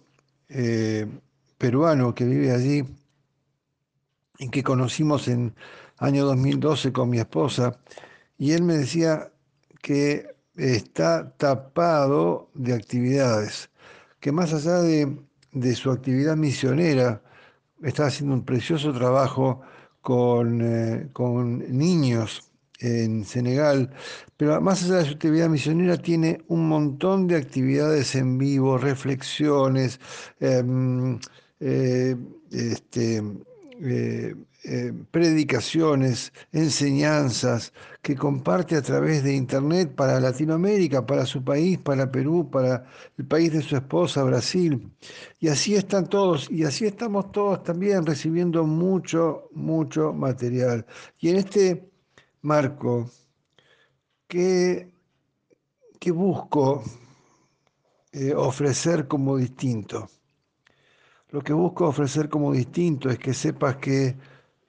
[0.49, 1.07] eh,
[1.57, 2.83] peruano que vive allí
[4.37, 5.55] y que conocimos en
[5.97, 7.79] año 2012 con mi esposa,
[8.37, 9.31] y él me decía
[9.81, 13.69] que está tapado de actividades,
[14.19, 15.17] que más allá de,
[15.51, 17.21] de su actividad misionera,
[17.83, 19.61] está haciendo un precioso trabajo
[20.01, 23.91] con, eh, con niños en Senegal,
[24.37, 29.99] pero más allá de su actividad misionera tiene un montón de actividades en vivo, reflexiones,
[30.39, 31.19] em,
[31.59, 32.15] eh,
[32.51, 33.21] este,
[34.63, 41.77] eh, eh, predicaciones, enseñanzas que comparte a través de Internet para Latinoamérica, para su país,
[41.77, 42.85] para Perú, para
[43.17, 44.91] el país de su esposa, Brasil.
[45.39, 50.85] Y así están todos, y así estamos todos también recibiendo mucho, mucho material.
[51.19, 51.89] Y en este
[52.41, 53.09] marco,
[54.27, 54.91] ¿qué,
[56.13, 56.83] busco
[58.35, 60.09] ofrecer como distinto?
[61.31, 64.17] Lo que busco ofrecer como distinto es que sepas que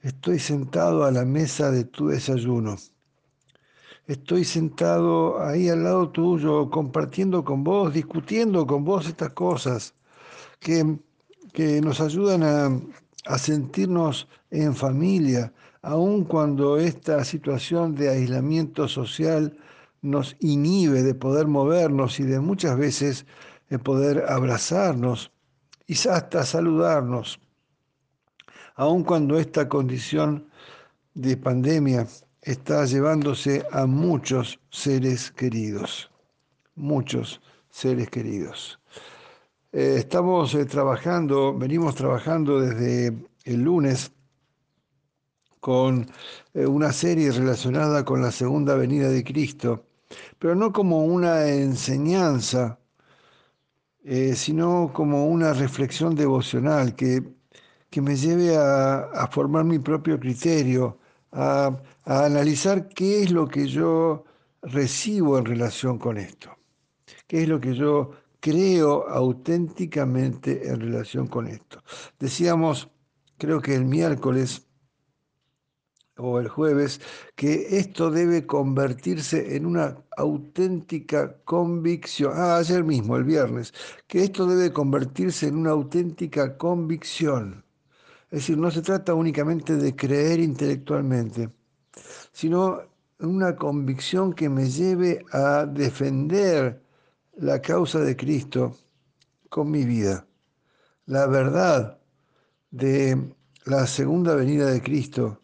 [0.03, 2.77] estoy sentado a la mesa de tu desayuno.
[4.07, 9.95] Estoy sentado ahí al lado tuyo, compartiendo con vos, discutiendo con vos estas cosas
[10.59, 10.99] que,
[11.53, 12.81] que nos ayudan a,
[13.27, 19.57] a sentirnos en familia, aun cuando esta situación de aislamiento social
[20.03, 23.27] nos inhibe de poder movernos y de muchas veces
[23.69, 25.31] de poder abrazarnos
[25.87, 27.41] y hasta saludarnos,
[28.77, 30.49] aun cuando esta condición
[31.15, 32.07] de pandemia
[32.43, 36.11] está llevándose a muchos seres queridos,
[36.75, 38.79] muchos seres queridos.
[39.73, 44.13] Eh, estamos eh, trabajando, venimos trabajando desde el lunes
[45.61, 46.11] con
[46.55, 49.85] eh, una serie relacionada con la segunda venida de Cristo,
[50.39, 52.79] pero no como una enseñanza
[54.35, 57.23] sino como una reflexión devocional que,
[57.91, 60.99] que me lleve a, formar mi propio criterio,
[61.33, 64.25] a, a analizar qué es lo que yo
[64.63, 66.57] recibo en relación con esto,
[67.27, 71.83] qué es lo que yo creo auténticamente en relación con esto.
[72.19, 72.89] Decíamos,
[73.39, 74.67] creo que el miércoles,
[76.17, 77.01] o el jueves,
[77.35, 82.33] que esto debe convertirse en una auténtica convicción.
[82.35, 83.73] Ah, ayer mismo, el viernes,
[84.07, 87.65] que esto debe convertirse en una auténtica convicción.
[88.31, 91.51] Es decir, no se trata únicamente de creer intelectualmente,
[92.33, 92.81] sino
[93.19, 96.81] una convicción que me lleve a defender
[97.37, 98.77] la causa de Cristo
[99.49, 100.27] con mi vida.
[101.07, 101.99] La verdad
[102.71, 105.41] de la segunda venida de Cristo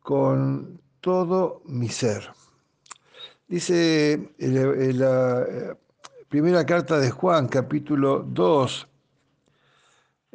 [0.00, 2.30] con todo mi ser.
[3.46, 5.74] Dice la eh,
[6.28, 8.88] primera carta de Juan, capítulo 2,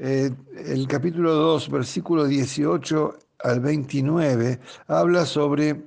[0.04, 0.32] eh,
[0.66, 5.80] el capítulo 2, versículo 18 al 29, habla sobre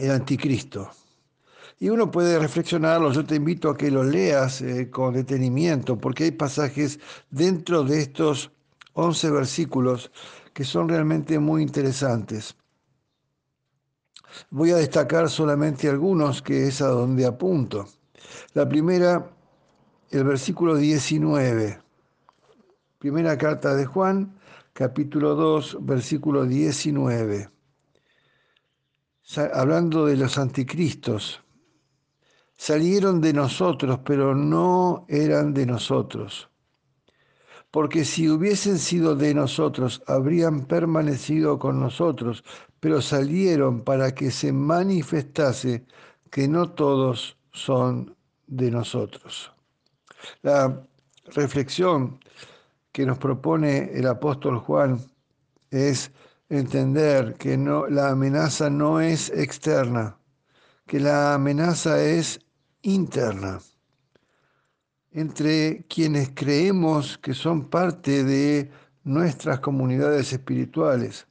[0.00, 0.90] el anticristo.
[1.78, 6.24] Y uno puede reflexionarlo, yo te invito a que lo leas eh, con detenimiento, porque
[6.24, 6.98] hay pasajes
[7.30, 8.50] dentro de estos
[8.94, 10.10] 11 versículos
[10.52, 12.56] que son realmente muy interesantes.
[14.50, 17.86] Voy a destacar solamente algunos, que es a donde apunto.
[18.54, 19.30] La primera,
[20.10, 21.83] el versículo 19.
[23.04, 24.34] Primera carta de Juan,
[24.72, 27.50] capítulo 2, versículo 19.
[29.52, 31.42] Hablando de los anticristos.
[32.56, 36.48] Salieron de nosotros, pero no eran de nosotros
[37.70, 42.42] porque si hubiesen sido de nosotros, habrían permanecido con nosotros,
[42.80, 45.84] pero salieron para que se manifestase
[46.30, 49.52] que no todos son de nosotros.
[50.42, 50.86] La
[51.34, 52.20] reflexión
[52.94, 55.00] que nos propone el apóstol Juan
[55.72, 56.12] es
[56.48, 60.16] entender que no, la amenaza no es externa,
[60.86, 62.38] que la amenaza es
[62.82, 63.58] interna
[65.10, 68.70] entre quienes creemos que son parte de
[69.02, 71.26] nuestras comunidades espirituales.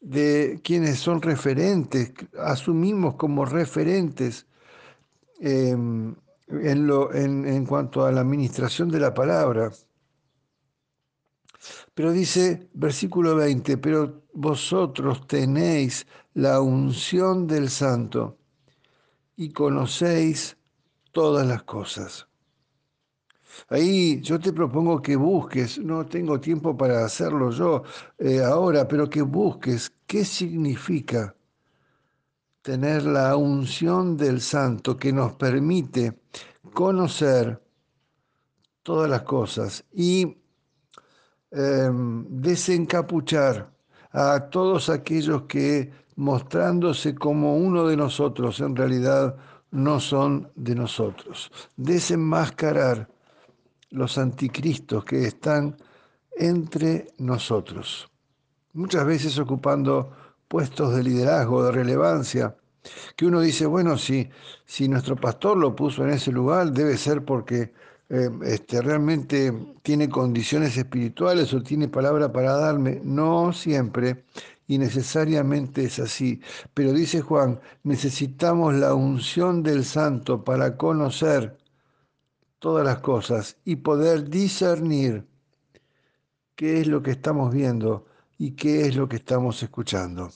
[0.00, 4.46] de quienes son referentes, asumimos como referentes
[5.40, 6.14] em,
[6.48, 9.70] en, lo, en, en cuanto a la administración de la palabra.
[12.00, 18.38] Pero dice, versículo 20, pero vosotros tenéis la unción del santo
[19.36, 20.56] y conocéis
[21.12, 22.26] todas las cosas.
[23.68, 27.82] Ahí yo te propongo que busques, no tengo tiempo para hacerlo yo
[28.16, 31.36] eh, ahora, pero que busques qué significa
[32.62, 36.18] tener la unción del santo que nos permite
[36.72, 37.62] conocer
[38.82, 40.39] todas las cosas y
[41.50, 43.70] em, desencapuchar
[44.12, 49.36] a todos aquellos que mostrándose como uno de nosotros en realidad
[49.70, 51.50] no son de nosotros.
[51.76, 53.08] Desenmascarar
[53.90, 55.76] los anticristos que están
[56.36, 58.08] entre nosotros,
[58.72, 60.12] muchas veces ocupando
[60.48, 62.56] puestos de liderazgo, de relevancia,
[63.16, 64.30] que uno dice, bueno, si,
[64.64, 67.72] si nuestro pastor lo puso en ese lugar, debe ser porque
[68.10, 69.52] eh, este, realmente
[69.82, 73.00] tiene condiciones espirituales o tiene palabra para darme.
[73.04, 74.24] No siempre
[74.66, 76.40] y necesariamente es así.
[76.74, 81.56] Pero dice Juan, necesitamos la unción del santo para conocer
[82.58, 85.26] todas las cosas y poder discernir
[86.56, 88.06] qué es lo que estamos viendo
[88.38, 90.30] y qué es lo que estamos escuchando.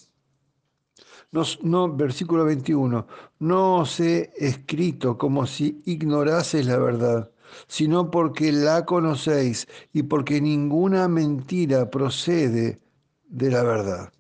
[1.63, 3.07] No, versículo 21,
[3.41, 7.31] no os he escrito como si ignoraseis la verdad,
[7.67, 12.81] sino porque la conocéis y porque ninguna mentira procede
[13.27, 14.13] de la verdad.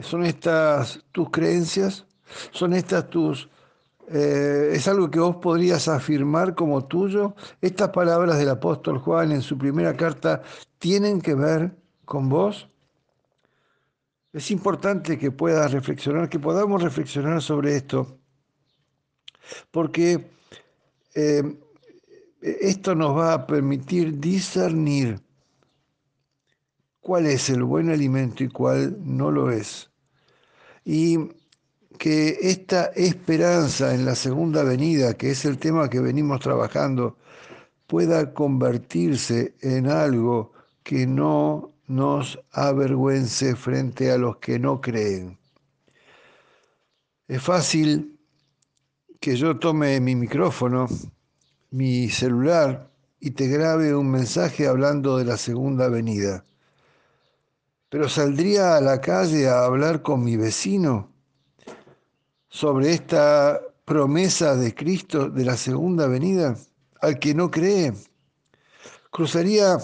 [0.00, 2.06] ¿Son estas tus creencias?
[2.52, 3.48] ¿Son estas tus
[4.12, 7.36] eh, ¿Es algo que vos podrías afirmar como tuyo?
[7.60, 10.42] ¿Estas palabras del apóstol Juan en su primera carta
[10.78, 12.68] tienen que ver con vos?
[14.32, 18.18] Es importante que puedas reflexionar, que podamos reflexionar sobre esto,
[19.70, 20.30] porque
[21.14, 21.42] eh,
[22.42, 25.20] esto nos va a permitir discernir
[27.00, 29.90] cuál es el buen alimento y cuál no lo es.
[30.84, 31.18] Y
[31.98, 37.18] que esta esperanza en la segunda venida, que es el tema que venimos trabajando,
[37.86, 40.52] pueda convertirse en algo
[40.82, 45.38] que no nos avergüence frente a los que no creen.
[47.26, 48.19] Es fácil
[49.20, 50.88] que yo tome mi micrófono,
[51.70, 52.90] mi celular,
[53.20, 56.42] y te grabe un mensaje hablando de la segunda venida.
[57.90, 61.12] Pero saldría a la calle a hablar con mi vecino
[62.48, 66.56] sobre esta promesa de Cristo de la segunda venida
[67.02, 67.92] al que no cree.
[69.10, 69.76] Cruzaría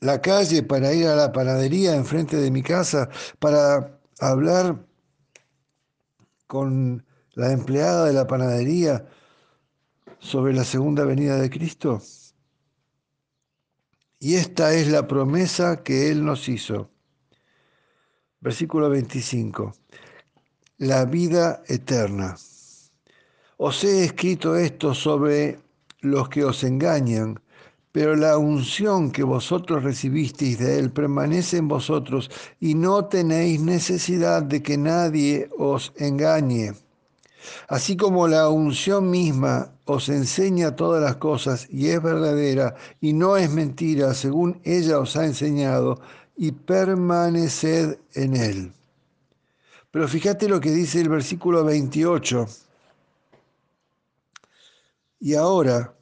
[0.00, 3.08] la calle para ir a la panadería enfrente de mi casa
[3.38, 4.84] para hablar
[6.46, 9.06] con la empleada de la panadería
[10.18, 12.02] sobre la segunda venida de Cristo.
[14.18, 16.90] Y esta es la promesa que Él nos hizo.
[18.40, 19.72] Versículo 25
[20.80, 22.36] la vida eterna.
[23.58, 25.58] Os he escrito esto sobre
[26.00, 27.38] los que os engañan,
[27.92, 32.30] pero la unción que vosotros recibisteis de Él permanece en vosotros
[32.60, 36.72] y no tenéis necesidad de que nadie os engañe.
[37.68, 43.36] Así como la unción misma os enseña todas las cosas y es verdadera y no
[43.36, 46.00] es mentira según ella os ha enseñado,
[46.36, 48.72] y permaneced en Él.
[49.90, 52.46] Pero fíjate lo que dice el versículo 28.
[55.18, 55.94] Y ahora,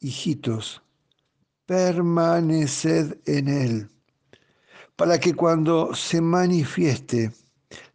[0.00, 0.80] hijitos,
[1.66, 3.90] permaneced en Él,
[4.96, 7.32] para que cuando se manifieste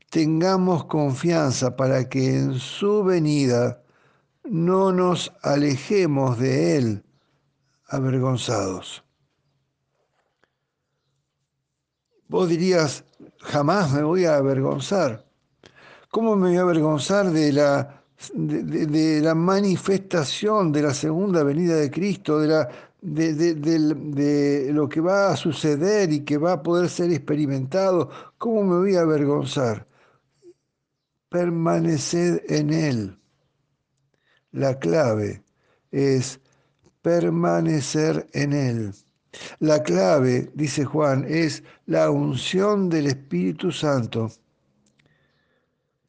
[0.10, 3.82] tengamos confianza para que en su venida
[4.44, 7.04] no nos alejemos de Él
[7.88, 9.04] avergonzados.
[12.28, 13.04] Vos dirías,
[13.40, 15.26] jamás me voy a avergonzar.
[16.12, 18.04] ¿Cómo me voy a avergonzar de la,
[18.34, 22.70] de, la manifestación de la segunda venida de Cristo, de, la,
[23.02, 28.10] de, lo que va a suceder y que va a poder ser experimentado?
[28.38, 29.89] ¿Cómo me voy a avergonzar?
[31.30, 33.18] Permanecer en Él.
[34.52, 35.44] La clave
[35.92, 36.40] es
[37.02, 38.94] permanecer en Él.
[39.60, 44.32] La clave, dice Juan, es la unción del Espíritu Santo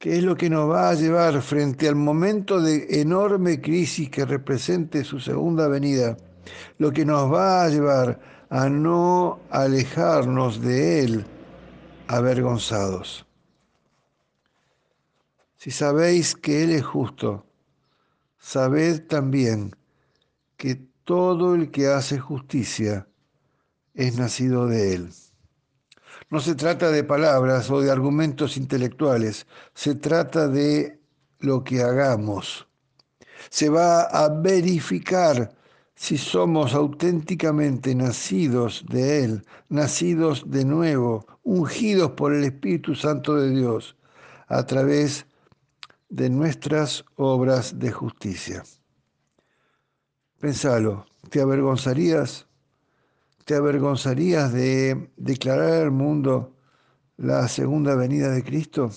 [0.00, 4.24] que es lo que nos va a llevar frente al momento de enorme crisis que
[4.24, 6.16] represente su segunda venida,
[6.78, 8.18] lo que nos va a llevar
[8.48, 11.26] a no alejarnos de Él
[12.08, 13.26] avergonzados.
[15.60, 17.44] Si sabéis que Él es justo,
[18.38, 19.76] sabed también
[20.56, 23.06] que todo el que hace justicia
[23.92, 25.10] es nacido de Él.
[26.30, 30.98] No se trata de palabras o de argumentos intelectuales, se trata de
[31.40, 32.66] lo que hagamos.
[33.50, 35.54] Se va a verificar
[35.94, 43.50] si somos auténticamente nacidos de Él, nacidos de nuevo, ungidos por el Espíritu Santo de
[43.50, 43.94] Dios,
[44.48, 45.26] a través
[46.10, 48.64] de nuestras obras de justicia.
[50.40, 52.46] Pensalo, ¿te avergonzarías?
[53.44, 56.56] ¿Te avergonzarías de declarar al mundo
[57.16, 58.90] la segunda venida de Cristo?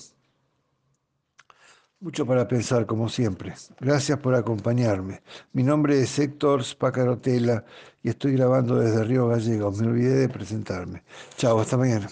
[2.00, 3.54] Mucho para pensar, como siempre.
[3.80, 5.22] Gracias por acompañarme.
[5.54, 7.64] Mi nombre es Héctor Spacarotela
[8.02, 9.80] y estoy grabando desde Río Gallegos.
[9.80, 11.04] Me olvidé de presentarme.
[11.38, 12.10] Chao, hasta mañana.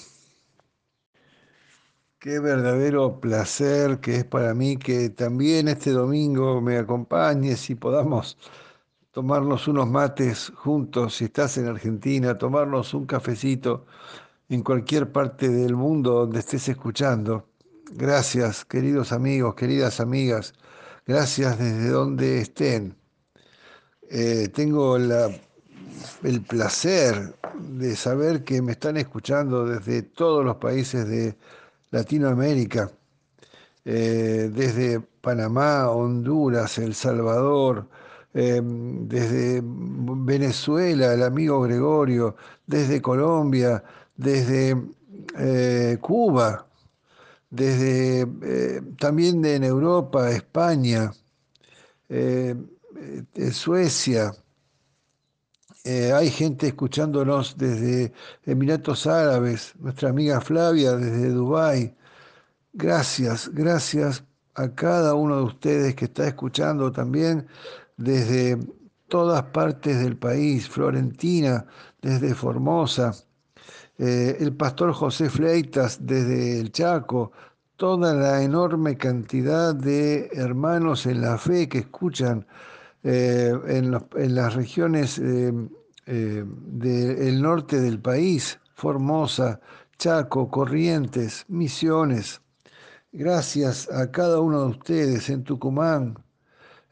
[2.21, 8.37] Qué verdadero placer que es para mí que también este domingo me acompañes y podamos
[9.09, 13.87] tomarnos unos mates juntos, si estás en Argentina, tomarnos un cafecito
[14.49, 17.47] en cualquier parte del mundo donde estés escuchando
[17.93, 20.53] Gracias, queridos amigos, queridas amigas.
[21.07, 22.95] Gracias desde donde estén.
[24.11, 31.35] Eh, tengo el placer de saber que me están escuchando desde todos los países de
[31.91, 32.91] Latinoamérica,
[33.85, 37.87] eh, desde Panamá, Honduras, El Salvador,
[38.33, 42.35] eh, desde Venezuela, el amigo Gregorio,
[42.65, 43.83] desde Colombia,
[44.15, 44.77] desde
[45.99, 46.65] Cuba,
[47.51, 51.11] desde eh, también en Europa, España,
[52.09, 52.55] eh,
[55.83, 58.13] eh, hay gente escuchándonos desde
[58.45, 61.95] Emiratos Árabes, nuestra amiga Flavia desde Dubái.
[62.73, 64.23] Gracias, gracias
[64.55, 67.47] a cada uno de ustedes que está escuchando también
[67.97, 68.59] desde
[69.07, 71.65] todas partes del país, Florentina,
[72.01, 73.13] desde Formosa,
[73.97, 77.31] eh, el pastor José Fleitas desde el Chaco,
[77.75, 82.45] toda la enorme cantidad de hermanos en la fe que escuchan
[83.03, 85.51] eh, en, las regiones eh,
[86.05, 89.59] del norte del país, Formosa,
[89.97, 92.41] Chaco, Corrientes, Misiones.
[93.11, 96.17] Gracias a cada uno de ustedes en Tucumán.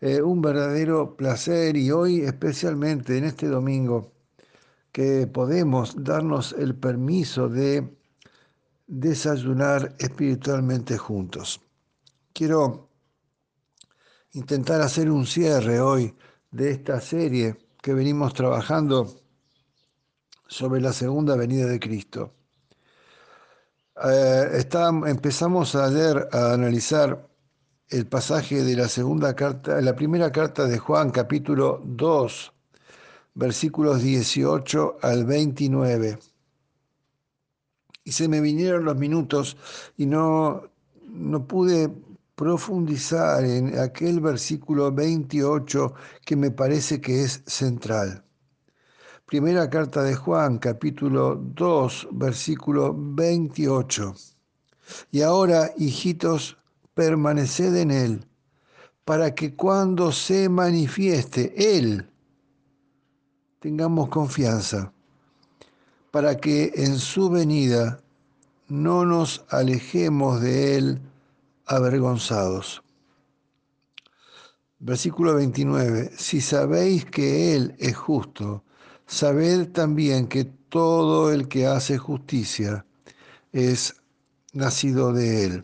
[0.01, 4.11] un verdadero placer y hoy especialmente en este domingo
[4.91, 7.87] que podemos darnos el permiso de
[8.89, 11.61] desayunar espiritualmente juntos.
[12.33, 12.88] Quiero
[14.33, 16.15] intentar hacer un cierre hoy
[16.51, 19.07] de esta serie que venimos trabajando
[20.47, 22.33] sobre la segunda venida de Cristo.
[24.03, 24.65] Eh,
[25.07, 27.27] empezamos ayer a analizar
[27.89, 32.53] el pasaje de la segunda carta, la primera carta de Juan, capítulo 2,
[33.33, 36.19] versículos 18 al 29.
[38.03, 39.57] Y se me vinieron los minutos
[39.97, 40.63] y no,
[41.07, 41.91] no pude
[42.39, 45.93] profundizar en aquel versículo 28
[46.25, 48.23] que me parece que es central.
[49.25, 54.15] Primera carta de Juan, capítulo 2, versículo 28.
[55.11, 56.57] Y ahora, hijitos,
[56.93, 58.25] permaneced en Él,
[59.03, 62.09] para que cuando se manifieste Él,
[63.59, 64.93] tengamos confianza
[66.09, 67.99] para que en su venida
[68.69, 71.01] no nos alejemos de Él
[71.69, 72.83] avergonzados.
[74.79, 76.11] Versículo 29.
[76.17, 78.63] Si sabéis que Él es justo,
[79.05, 82.85] sabed también que todo el que hace justicia
[83.51, 83.95] es
[84.53, 85.63] nacido de Él.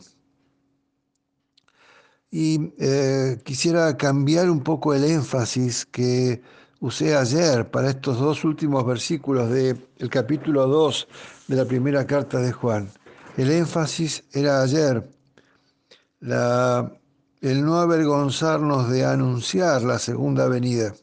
[2.30, 6.42] Y eh, quisiera cambiar un poco el énfasis que
[6.82, 11.08] usé ayer para estos dos últimos versículos del capítulo 2
[11.48, 12.92] de la primera carta de Juan.
[13.38, 15.15] El énfasis era ayer
[16.26, 20.96] el no avergonzarnos de anunciar la segunda venida.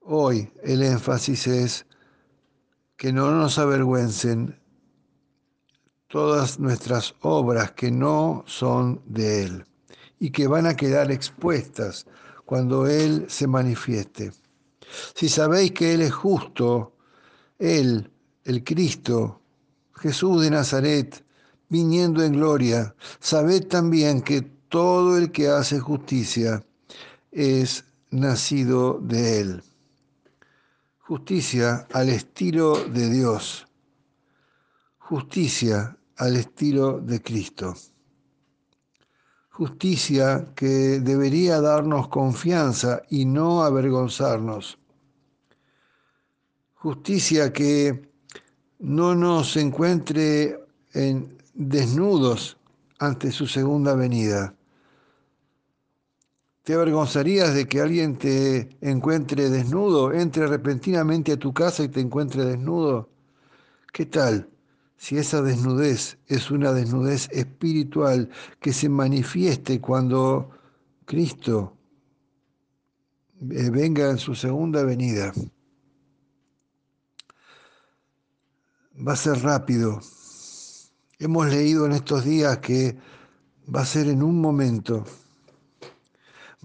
[0.00, 1.86] Hoy el énfasis es
[2.96, 4.58] que no nos avergüencen
[6.06, 9.64] todas nuestras obras que no son de Él
[10.18, 12.06] y que van a quedar expuestas
[12.46, 14.32] cuando Él se manifieste.
[15.14, 16.96] Si sabéis que Él es justo,
[17.58, 18.10] Él,
[18.44, 19.42] el Cristo,
[19.92, 21.22] Jesús de Nazaret,
[21.68, 26.64] viniendo en gloria, sabed también que todo el que hace justicia
[27.30, 29.62] es nacido de Él.
[30.98, 33.64] Justicia al estilo de Dios.
[34.98, 37.74] justicia al estilo de Cristo.
[39.48, 44.78] Justicia que debería darnos confianza y no avergonzarnos.
[46.74, 48.10] Justicia que
[48.80, 50.60] no nos encuentre
[50.92, 52.56] en desnudos
[53.00, 54.54] ante su segunda venida.
[56.62, 62.00] ¿Te avergonzarías de que alguien te encuentre desnudo, entre repentinamente a tu casa y te
[62.00, 63.10] encuentre desnudo?
[63.92, 64.48] ¿Qué tal
[64.96, 68.30] si esa desnudez es una desnudez espiritual
[68.60, 70.50] que se manifieste cuando
[71.06, 71.76] Cristo
[73.50, 75.32] eh, venga en su segunda venida?
[78.94, 80.00] Va a ser rápido.
[81.18, 82.96] Hemos leído en estos días que
[83.74, 85.04] va a ser en un momento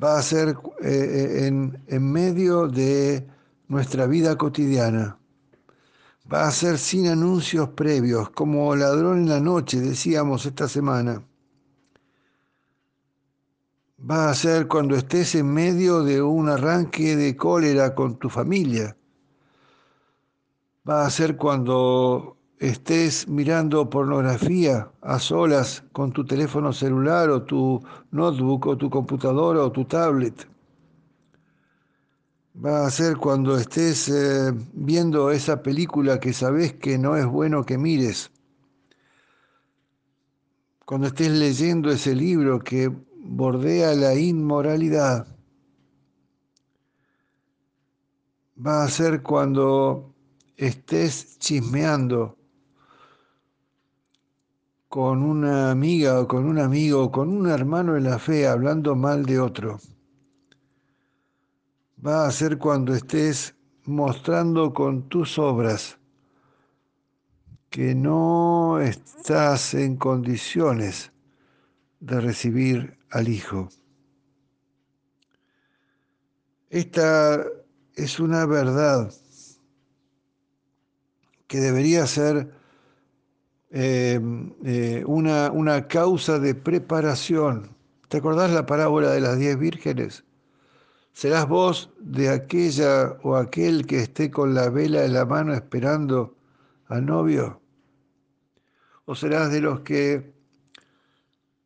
[0.01, 3.27] va a ser eh, eh, en, en medio de
[3.67, 5.17] nuestra vida cotidiana.
[6.31, 11.21] Va a ser sin anuncios previos, como ladrón en la noche, decíamos esta semana.
[13.99, 18.97] Va a ser cuando estés en medio de un arranque de cólera con tu familia.
[20.87, 27.83] Va a ser cuando estés mirando pornografía a solas con tu teléfono celular o tu
[28.11, 30.47] notebook o tu computadora o tu tablet.
[32.55, 37.65] Va a ser cuando estés eh, viendo esa película que sabes que no es bueno
[37.65, 38.31] que mires.
[40.85, 42.89] Cuando estés leyendo ese libro que
[43.25, 45.27] bordea la inmoralidad.
[48.55, 50.13] Va a ser cuando
[50.55, 52.37] estés chismeando
[54.93, 58.95] con una amiga o con un amigo o con un hermano en la fe hablando
[58.95, 59.79] mal de otro.
[61.97, 63.55] Va a ser cuando estés
[63.85, 65.97] mostrando con tus obras
[67.71, 71.11] que no estás en condiciones
[71.99, 73.69] de recibir al Hijo.
[76.69, 77.43] Esta
[77.95, 79.11] es una verdad
[81.47, 82.61] que debería ser
[83.75, 87.75] Em, eh, una, una causa de preparación.
[88.07, 90.23] ¿Te acordás la parábola de las diez vírgenes?
[91.11, 96.35] ¿Serás vos de aquella o aquel que esté con la vela en la mano esperando
[96.85, 97.61] al novio?
[99.05, 100.31] ¿O serás de los que,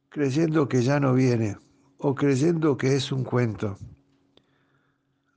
[0.08, 1.58] creyendo que ya no viene,
[1.98, 3.78] o creyendo que es un cuento,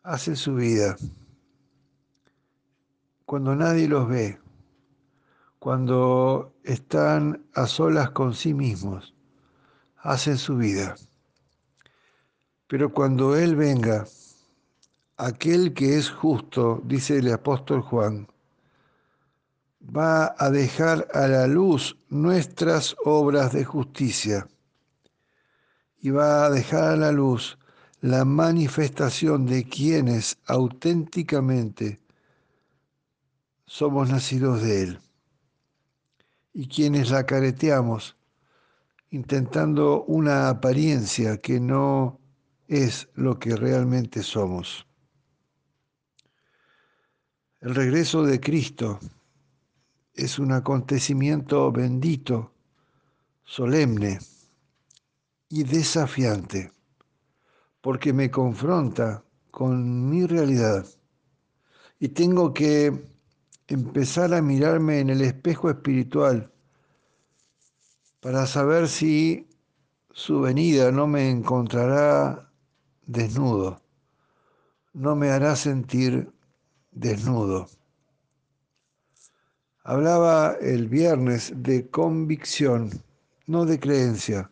[0.04, 0.96] hacen su vida
[3.26, 4.38] cuando nadie los ve?
[5.60, 9.14] Cuando están a solas con sí mismos,
[9.98, 10.96] hacen su vida.
[12.66, 14.06] Pero cuando Él venga,
[15.18, 18.26] aquel que es justo, dice el apóstol Juan,
[19.84, 24.48] va a dejar a la luz nuestras obras de justicia
[26.00, 27.58] y va a dejar a la luz
[28.00, 32.00] la manifestación de quienes auténticamente
[33.66, 35.00] somos nacidos de Él
[36.52, 38.16] y quienes la careteamos,
[39.10, 42.18] intentando una apariencia que no
[42.68, 44.86] es lo que realmente somos.
[47.60, 48.98] El regreso de Cristo
[50.14, 52.52] es un acontecimiento bendito,
[53.44, 54.18] solemne
[55.48, 56.72] y desafiante,
[57.80, 60.86] porque me confronta con mi realidad
[61.98, 63.09] y tengo que
[63.70, 66.52] empezar a mirarme en el espejo espiritual
[68.20, 69.48] para saber si
[70.10, 72.50] su venida no me encontrará
[73.06, 73.80] desnudo,
[74.92, 76.32] no me hará sentir
[76.90, 77.68] desnudo.
[79.84, 82.90] Hablaba el viernes de convicción,
[83.46, 84.49] no de creencia.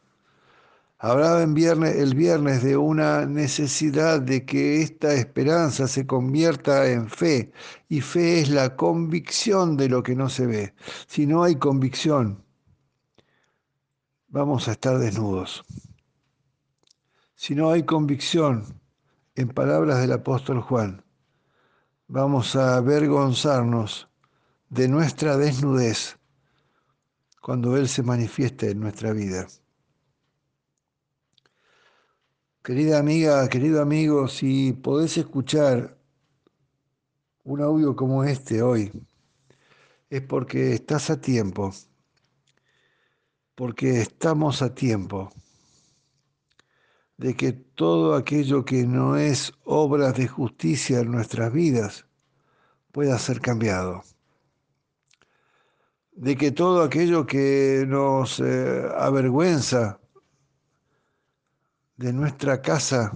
[1.00, 7.52] Hablaba viernes, el viernes de una necesidad de que esta esperanza se convierta en fe,
[7.88, 10.74] y fe es la convicción de lo que no se ve.
[11.06, 12.44] Si no hay convicción,
[14.26, 15.64] vamos a estar desnudos.
[17.36, 18.64] Si no hay convicción,
[19.36, 21.04] en palabras del apóstol Juan,
[22.08, 24.08] vamos a avergonzarnos
[24.68, 26.18] de nuestra desnudez
[27.40, 29.46] cuando Él se manifieste en nuestra vida.
[32.68, 35.96] Querida amiga, querido amigo, si podés escuchar
[37.42, 38.92] un audio como este hoy,
[40.10, 41.72] es porque estás a tiempo,
[43.54, 45.30] porque estamos a tiempo
[47.16, 52.04] de que todo aquello que no es obras de justicia en nuestras vidas
[52.92, 54.02] pueda ser cambiado.
[56.12, 60.00] de que todo aquello que nos eh, avergüenza
[61.98, 63.12] de nuestra casa,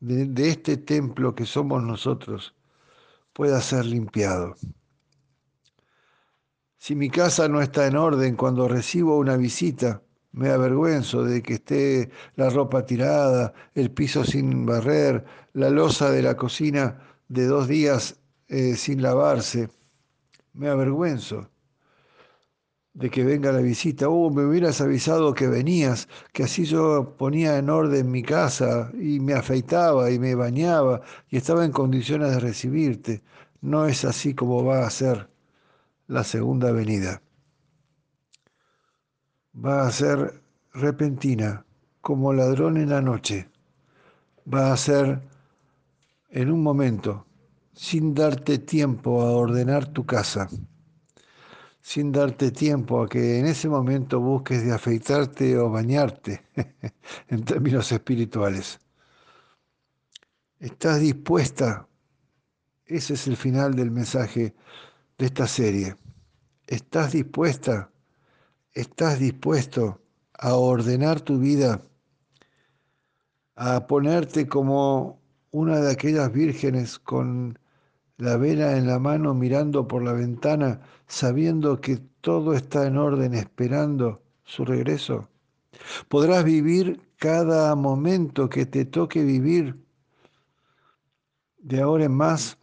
[0.00, 2.54] de, este templo que somos nosotros,
[3.32, 4.56] pueda ser limpiado.
[6.78, 10.02] Si mi casa no está en orden cuando recibo una visita,
[10.32, 16.22] me avergüenzo de que esté la ropa tirada, el piso sin barrer, la losa de
[16.22, 19.68] la cocina de dos días eh, sin lavarse.
[20.54, 21.50] Me avergüenzo
[22.98, 24.08] de que venga la visita.
[24.08, 29.20] Oh, me hubieras avisado que venías, que así yo ponía en orden mi casa y
[29.20, 33.22] me afeitaba y me bañaba y estaba en condiciones de recibirte.
[33.60, 35.30] No es así como va a ser
[36.08, 37.22] la segunda venida.
[39.54, 40.42] Va a ser
[40.72, 41.64] repentina,
[42.00, 43.48] como ladrón en la noche.
[44.52, 45.20] Va a ser
[46.30, 47.26] en un momento,
[47.74, 50.48] sin darte tiempo a ordenar tu casa,
[51.88, 56.42] sin darte tiempo a que en ese momento busques de afeitarte o bañarte,
[57.28, 58.78] en términos espirituales.
[60.58, 61.88] ¿Estás dispuesta?
[62.84, 64.54] Ese es el final del mensaje
[65.16, 65.96] de esta serie.
[66.66, 67.90] ¿Estás dispuesta?
[68.74, 70.02] ¿Estás dispuesto
[70.34, 71.80] a ordenar tu vida?
[73.56, 77.57] A ponerte como una de aquellas vírgenes con
[78.18, 83.32] la vela en la mano mirando por la ventana, sabiendo que todo está en orden,
[83.34, 85.28] esperando su regreso.
[86.08, 89.76] Podrás vivir cada momento que te toque vivir
[91.58, 92.58] de ahora en más,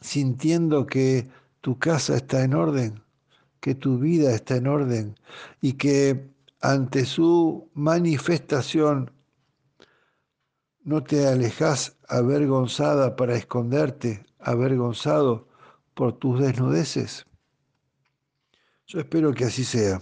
[0.00, 1.28] sintiendo que
[1.60, 3.02] tu casa está en orden,
[3.60, 5.14] que tu vida está en orden
[5.60, 6.30] y que
[6.60, 9.10] ante su manifestación
[10.86, 15.48] no te alejas avergonzada para esconderte, avergonzado
[15.94, 17.26] por tus desnudeces.
[18.86, 20.00] Yo espero que así sea.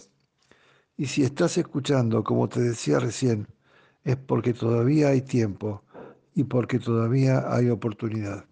[0.98, 3.48] Y si estás escuchando, como te decía recién,
[4.04, 5.82] es porque todavía hay tiempo
[6.34, 8.44] y porque todavía hay oportunidad.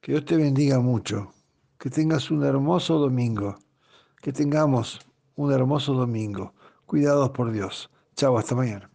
[0.00, 1.34] Que Dios te bendiga mucho.
[1.78, 3.58] Que tengas un hermoso domingo.
[4.22, 5.00] Que tengamos
[5.36, 6.54] un hermoso domingo.
[6.86, 7.90] Cuidados por Dios.
[8.16, 8.93] Chao, hasta mañana.